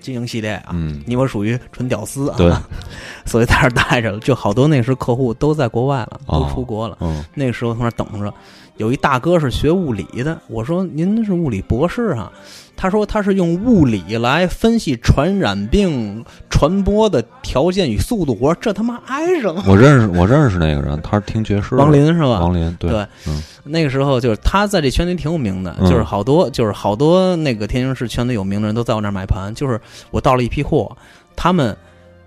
[0.06, 2.54] 精英系列啊，嗯，你我属于纯屌丝啊，对，
[3.26, 4.20] 所以在这儿待着了。
[4.20, 6.96] 就好多那时候客户都在国外了，都哦出国了。
[7.02, 8.32] 嗯那个时候从那儿等着，
[8.78, 12.32] 有一大哥是学物理的，我说您是物理博士啊？
[12.78, 18.38] 他说他是用物理来分析传染病传播的条件与速度。
[18.42, 19.64] 我说这他妈挨着吗？
[19.68, 21.78] 我认识我认识那个人，他是听爵士的。
[21.78, 22.40] 王林是吧？
[22.40, 29.54] 王林，对，对嗯那个时候就是他在这圈里挺有名的，嗯就是好多就是好多那个天津市圈子有名的人都在我那儿买盘。
[29.56, 29.80] 就是
[30.12, 30.96] 我到了一批货，
[31.36, 31.76] 他们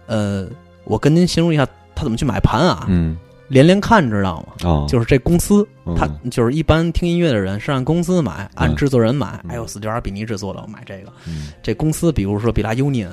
[0.06, 0.46] 呃，
[0.84, 2.86] 我跟您形容一下他怎么去买盘啊？
[2.88, 3.16] 嗯
[3.48, 4.70] 连连看知道吗？
[4.70, 9.40] 啊，就是这公司，嗯他就是一般听音乐的人是按公司买，按嗯制作人买。
[9.44, 11.12] 嗯哎呦，死角尔比尼制作的，我买这个。
[11.26, 13.10] 嗯这公司比如说比拉 Union，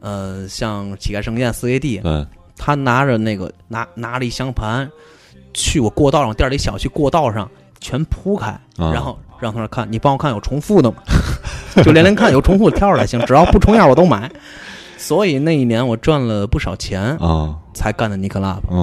[0.00, 4.88] 呃，像乞丐圣剑四 AD，对，他拿着那个拿拿了一箱盘，
[5.52, 7.50] 去我过道上店里小区过道上
[7.80, 10.98] 全铺开，啊然后让他那看，你帮我看有重复的吗？
[11.84, 14.30] 就连连看有重复的挑出来行， 只要不重样我都买。
[14.96, 18.74] 所以那一年我赚了不少钱，啊，才干的尼克拉普，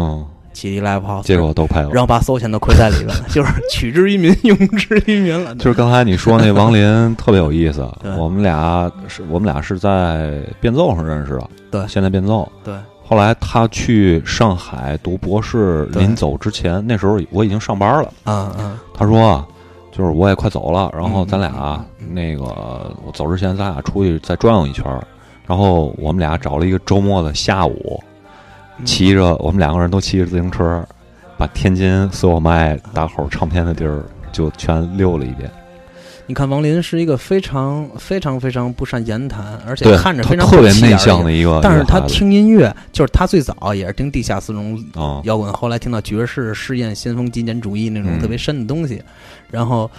[0.54, 1.90] 嗯，起一 live house，结果都拍了。
[1.92, 5.54] 然后把所有钱都亏在里边了， 就是取之于民，用之于民了。
[5.60, 7.88] 就是刚才你说那王林特别有意思，
[8.18, 12.48] 我们俩是我们俩是在变奏上认识的，对现在变奏。
[12.64, 12.74] 对
[13.06, 18.10] 后来他去上海读博士，临走之前，那时候我已经上班了。
[18.26, 19.46] 嗯嗯，他说啊，
[19.92, 22.44] 就是我也快走了，然后嗯咱俩那个
[23.06, 25.06] 我走之前，咱俩出去再转悠一圈儿。
[25.46, 28.08] 然后我们俩找了一个周末的下午，嗯
[28.86, 30.86] 骑着我们两个人都骑着自行车，
[31.38, 35.50] 把天津所有卖打口唱片的地儿就全溜了一遍。
[36.26, 49.04] 你看王林是一个非常非常非常不善言谈，而且，看着非常特别内向的一个，但是他听音乐，就是他最早也是听地下丝绒啊，摇滚，后来听到爵士、试验、先锋、极简主义那种嗯特别深的东西，
[49.52, 49.92] 然后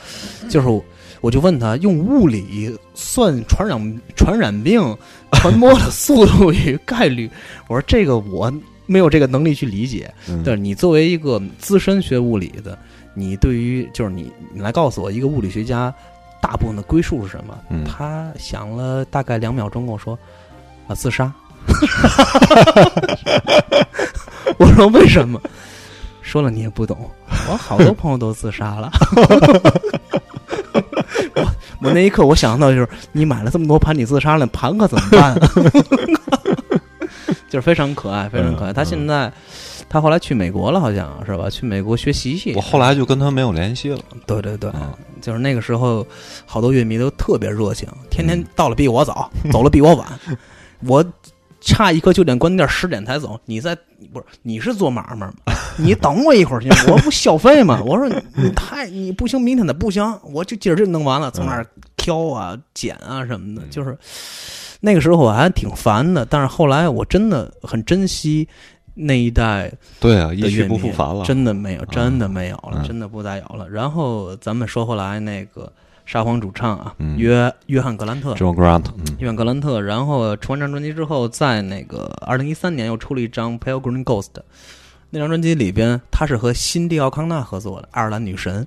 [0.49, 0.83] 就是
[1.21, 4.97] 我就问他，用物理算传染传染病
[5.35, 7.31] 传播的速度与概率，
[7.69, 8.53] 我说这个我
[8.87, 10.13] 没有这个能力去理解。
[10.29, 12.79] 嗯但是你作为一个资深学物理的，
[13.15, 15.93] 你对于就是你你来告诉我，一个物理学家
[16.41, 17.59] 大部分的归宿是什么？
[17.71, 20.19] 嗯他想了大概两秒钟跟我说
[20.89, 21.33] ：“啊，自杀。
[24.59, 25.41] ”我说为什么？
[26.21, 27.11] 说了你也不懂，
[27.51, 28.91] 我好多朋友都自杀了。
[31.37, 31.43] 我
[31.81, 35.35] 我那一刻我想到就是，你买了这么多盘，你自杀了，盘可怎么办？
[35.35, 35.41] 啊
[37.49, 38.73] 就是非常可爱，非常可爱。
[38.73, 39.33] 嗯他现在，
[39.89, 41.49] 他后来去美国了，好像是吧？
[41.49, 42.61] 去美国学习去我。
[42.61, 43.99] 后来就跟他没有联系了。
[44.27, 46.05] 对对对，嗯就是那个时候，
[46.45, 50.07] 好多乐迷都特别热情，天天到了比我早，走了比我晚，
[50.81, 51.05] 我
[51.65, 53.39] 差一刻九点关店，十点才走。
[53.47, 53.75] 你在
[54.13, 55.33] 不是你是做买卖吗？
[55.79, 57.83] 你等我一会儿去， 我不消费吗？
[57.85, 63.97] 我说你太你不行，明天的不行，我就今儿就弄完了，从那儿挑啊、捡啊什么的，就是
[64.81, 68.47] 那个时候我还挺烦的，但是后来我真的很珍惜
[68.95, 71.25] 那一代对啊，一去不复返了。
[71.25, 73.69] 真的没有，真的没有了，嗯真的不再有了。
[73.69, 75.73] 然后咱们说回来，那个
[76.07, 84.25] 沙皇主唱啊，嗯约约翰格兰特，Joe Grant，嗯约翰格兰特，然后出完这张专辑之后，在那个二零一三年又出了一张《Pale Green Ghost》。
[85.11, 88.67] 那张专辑里边，他是和辛蒂奥康纳合作的，爱尔兰女神。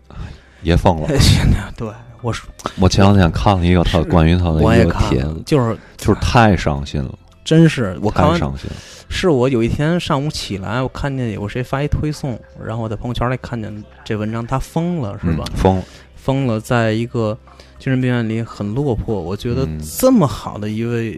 [0.61, 1.07] 也疯了。
[1.75, 1.89] 对，
[2.21, 7.13] 我说我前两天看了一个他关于他的一个帖子，，就是就是太伤心了，
[7.43, 8.75] 真是我看完太伤心了。
[9.09, 15.43] 是我有一天上午起来，我看见有谁发一推送，然后我在朋友圈里看见这文章，他疯了是吧？
[15.51, 15.83] 嗯疯了，
[16.27, 17.37] 疯了，在一个
[17.79, 19.21] 精神病院里很落魄。
[19.21, 21.17] 我觉得嗯这么好的一位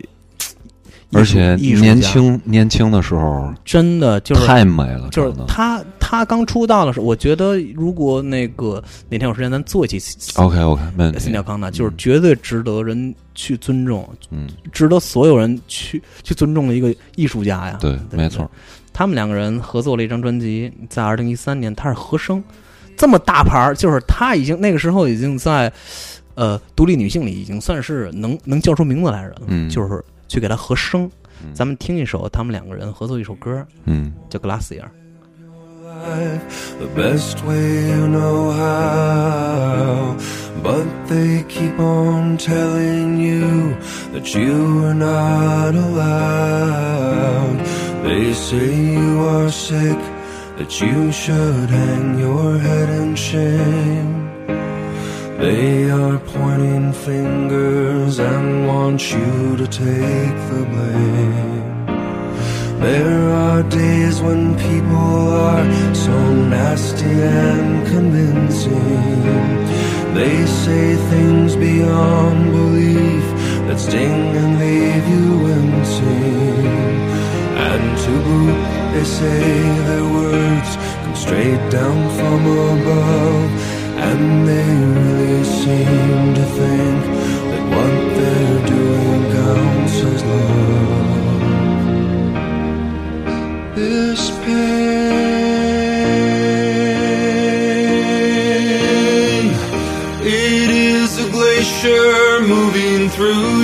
[1.12, 5.34] 而且年轻年轻的时候真的就是太美了，就是。
[5.48, 10.00] 他他刚出道的时候，我觉得如果那个哪天有时间，咱做一期
[10.36, 11.42] OK OK，没问题辛迪。
[11.42, 17.80] 康纳，就是绝对值得人去尊重，嗯，值得所有人去去尊重的一个艺术家呀。
[17.82, 18.48] 对，没错。
[18.94, 22.44] 他们两个人合作了一张专辑，在二零一三年，他是和声，
[23.00, 25.72] 这么大牌儿，就是她已经那个时候已经在
[26.36, 31.10] 呃独立女性里已经算是能能叫出名字来的人了，嗯就是去给她和声。
[31.42, 34.82] 嗯咱们听一首他们两个人合作一首歌，嗯叫《Glacier》。
[36.00, 36.42] life
[36.80, 40.16] the best way you know how.
[40.62, 43.76] But they keep on telling you
[44.14, 47.58] that you are not allowed.
[48.04, 49.98] They say you are sick,
[50.60, 54.14] that you should hang your head in shame.
[55.40, 61.86] They are pointing fingers and want you to take the blame.
[62.82, 66.18] There are days when people are so
[66.58, 69.24] nasty and convincing.
[70.14, 73.26] They say things beyond belief
[73.68, 76.66] that sting and leave you wincing.
[77.70, 79.42] And to boot, they say
[79.90, 80.72] their words
[81.04, 83.52] come straight down from above.
[84.10, 87.02] And they really seem to think
[87.52, 91.10] that what they're doing counts as love
[93.76, 95.10] this pain.
[100.22, 103.59] It is a glacier moving through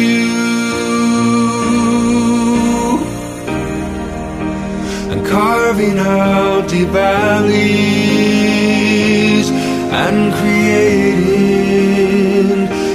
[5.66, 7.48] carving out deep valleys
[10.04, 11.48] and creating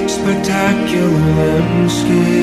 [0.08, 2.34] spectacular landscapes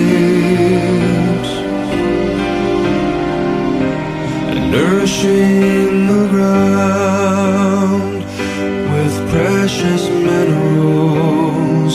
[4.52, 8.20] and nourishing the ground
[8.92, 11.94] with precious minerals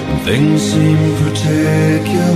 [0.07, 2.36] When things seem particularly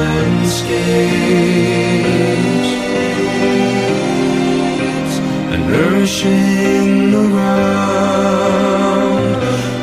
[0.00, 0.70] landscapes
[5.52, 9.32] and nourishing the ground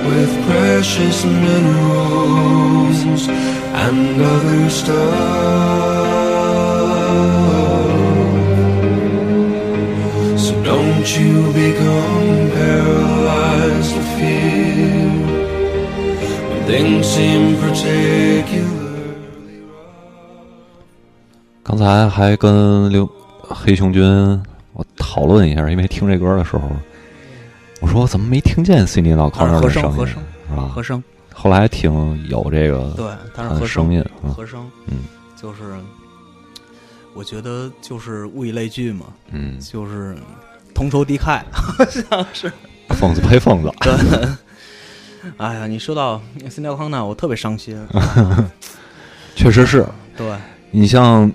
[0.09, 2.99] with precious minerals
[3.85, 6.07] and other stuff.
[10.45, 15.07] So don't you become paralyzed with fear
[16.49, 18.46] when things seem particularly
[21.77, 23.07] 刚才还跟刘
[23.43, 24.03] 黑熊军
[24.73, 26.67] 我讨论一下，因为听这歌的时候，
[27.81, 30.63] 我说我怎么没听见 Cindy 老靠那的声音，声和声是吧？
[30.73, 33.05] 和声，后来听有这个对，
[33.35, 34.33] 但是呃和声音，嗯。
[34.33, 35.03] 和声，嗯
[35.39, 35.75] 就是
[37.13, 40.17] 我觉得就是物以类聚嘛，嗯，就是
[40.73, 41.39] 同仇敌忾，
[42.09, 42.51] 像是。
[42.95, 43.93] 疯子配疯子，对，
[45.37, 46.19] 哎呀，你说到
[46.49, 47.77] 森雕康纳，我特别伤心。
[49.35, 49.85] 确实是。
[50.17, 50.35] 对，
[50.71, 51.31] 你像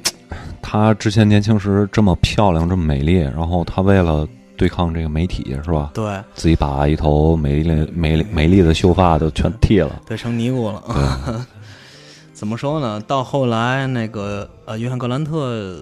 [0.72, 5.90] 她之前年轻时这么漂亮，这么美丽，然后她为了对抗这个媒体，是吧？
[5.92, 11.46] 对，自己把一头美丽美丽美丽的秀发都全剃了，对，成尼姑了。
[12.32, 12.98] 怎么说呢？
[13.06, 15.78] 到后来，那个呃，约翰格兰特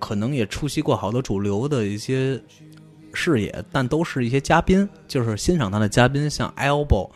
[0.00, 2.36] 可能也出席过好多主流的一些
[3.14, 7.08] 视野，但都是一些嘉宾，就是欣赏他的嘉宾，像 Elbow，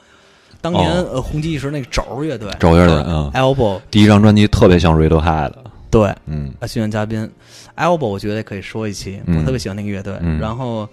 [0.60, 5.50] 当年、哦呃红极一时那个轴儿乐队，轴乐队嗯 Elbow，第一张专辑特别像 Radiohead，
[5.90, 6.52] 对，嗯。
[6.60, 7.30] 啊，巡演嘉宾。
[7.76, 9.38] Elbow，我觉得也可以说一期，嗯。
[9.38, 10.16] 我特别喜欢那个乐队。
[10.20, 10.38] 嗯。
[10.38, 10.88] 然后，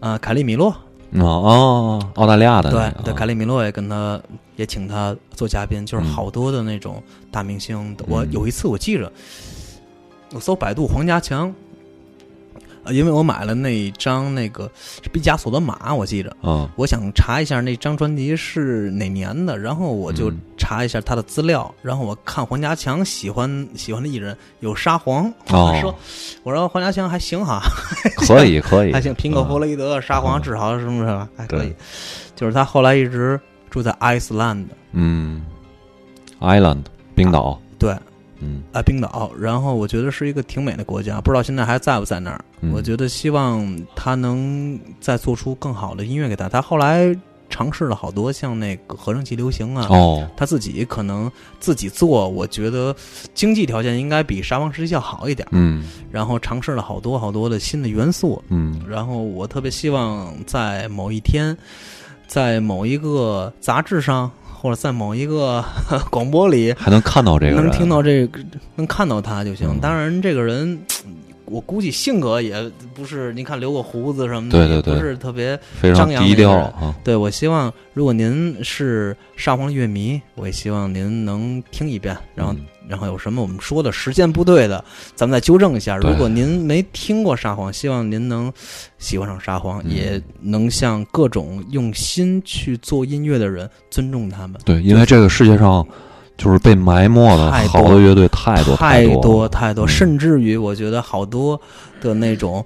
[0.00, 0.70] 呃，凯利米洛，
[1.14, 4.20] 哦哦，澳大利亚的对对，凯利米洛也跟他
[4.56, 6.06] 也请他做嘉宾，就是嗯。
[6.06, 7.96] 好多的那种大明星。
[8.06, 9.10] 我嗯有一次我记着，
[10.32, 11.54] 我搜百度黄家强，呃，
[12.92, 14.70] 因为我买了那一张那个
[15.02, 16.34] 是毕加索的马，我记着。
[16.42, 20.40] 嗯我想查一下那张专辑是哪年的，然后我就嗯。
[20.60, 25.78] 查一下他的资料，然后我看黄家强喜欢喜欢的艺人有沙皇，哦。
[25.80, 25.94] 说
[26.42, 27.62] 我说黄家强还行哈，
[28.26, 31.72] 可以可以，还行，平克·弗了，洛伊德、沙皇治好什么什么还可以，
[32.34, 35.46] 就是他后来一直住在 Iceland，，嗯
[36.40, 36.82] ，Island
[37.14, 37.96] 冰岛，对，
[38.40, 42.44] 嗯啊，冰岛，然后我觉得是一个挺美的国家，不知道现在还在不在那儿。
[42.60, 43.64] 嗯我觉得希望
[43.94, 46.48] 他能再做出更好的音乐给他。
[46.48, 47.16] 他后来
[47.48, 51.30] 尝试了好多像那个合成器流行啊，哦，他自己可能
[51.60, 52.94] 自己做，我觉得
[53.32, 55.46] 经济条件应该比沙皇时期要好一点。
[55.52, 61.56] 嗯然后尝试了好多好多的新的元素，嗯然后我特别希望在某一天，
[62.26, 64.30] 在某一个杂志上，
[64.60, 65.64] 或者在某一个
[66.10, 68.40] 广播里，还能看到这个，能听到这个，
[68.76, 69.68] 能看到他就行。
[69.70, 70.80] 嗯当然，这个人，
[71.50, 75.58] 我估计性格也不是，您看留个胡子什么的，对对不是特别。
[75.80, 84.82] 非常张扬低调啊，对我希望，如果您是沙皇乐迷，我也希望您能听一遍，然后嗯然后有什么我们说的时间不对的，
[85.14, 85.98] 咱们再纠正一下。
[85.98, 88.50] 如果您没听过沙皇，希望您能
[88.96, 94.58] 喜欢上沙皇，嗯也能像各种用心去做音乐的人尊重他们。
[94.64, 95.98] 对，因为这个世界上就是
[96.60, 101.60] 被埋没的太多好的乐队太多太多多太多，嗯甚至于我觉得好多
[102.00, 102.64] 的那种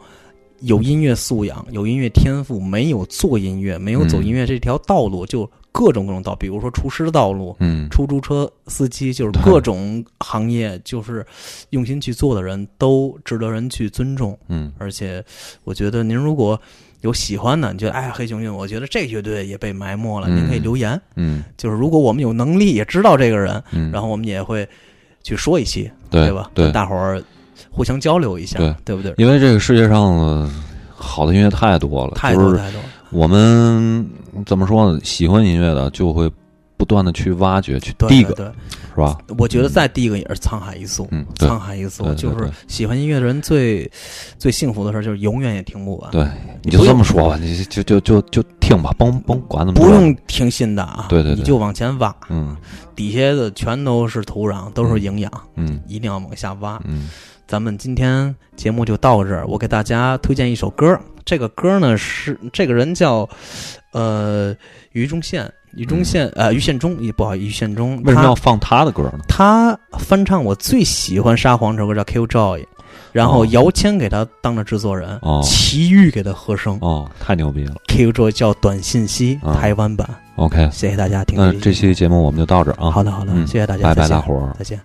[0.60, 7.56] 有音乐素养、有音乐天赋，没有做音乐，没有走嗯音乐这条道路，就各种各种道，比如说厨师的道路。
[7.60, 11.26] 嗯出租车司机就是各种行业，就是
[11.70, 14.38] 用心去做的人都值得人去尊重。
[14.48, 15.24] 嗯而且，
[15.64, 16.60] 我觉得您如果
[17.02, 21.00] 有喜欢的，你觉得哎黑熊运，我觉得这乐队也被埋没了，嗯您可以留言。
[21.14, 24.68] 嗯就是如果我们有能力也知道这个人，嗯，然后我们也会
[25.22, 26.50] 去说一期，对吧？
[26.72, 27.22] 大伙儿
[27.70, 29.14] 互相交流一下，对对不对？
[29.18, 30.50] 因为这个世界上
[30.94, 32.80] 好的音乐太多了，太多太多，
[33.10, 34.08] 我们
[34.46, 35.00] 怎么说呢？
[35.04, 36.30] 喜欢音乐的就会
[36.76, 38.52] 不断的去挖掘、去对 dig，
[38.94, 39.18] 是吧？
[39.38, 43.90] 我觉得再第一个也是沧海一粟，嗯，沧海一粟，就是喜欢音乐的人最
[44.38, 46.26] 最幸福的事儿就是永远也听不完，对，
[46.62, 49.88] 你就这么说吧，你就就就就听吧，甭甭管怎么多。
[49.88, 51.36] 不用听新的啊，对对对。
[51.36, 52.56] 你就往前挖，嗯。
[52.94, 56.80] 底下的全都是土壤，都是营养，嗯一定要往下挖。
[56.84, 57.08] 嗯。
[57.46, 63.28] 咱们今天节目就到这儿，我给大家推荐一首歌，这个歌呢是这个人叫
[63.92, 64.54] 呃
[64.92, 69.20] 于中宪，于中宪、呃于宪忠，也不好于宪忠，为什么要放他的歌呢？
[69.28, 72.60] 他翻唱我最喜欢沙皇这首歌叫《Kill Joy》，
[73.12, 77.74] 然后哦姚谦给他当了制作人，哦齐豫给他和声，哦，太牛逼了。
[77.88, 82.90] Kill Joy》叫短信息、啊台湾版，OK，谢谢大家听这期节目我们就到这儿啊。
[82.90, 84.54] 好的好的，嗯谢谢大家，拜拜，大伙儿。
[84.58, 84.80] 再见。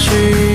[0.00, 0.49] 去。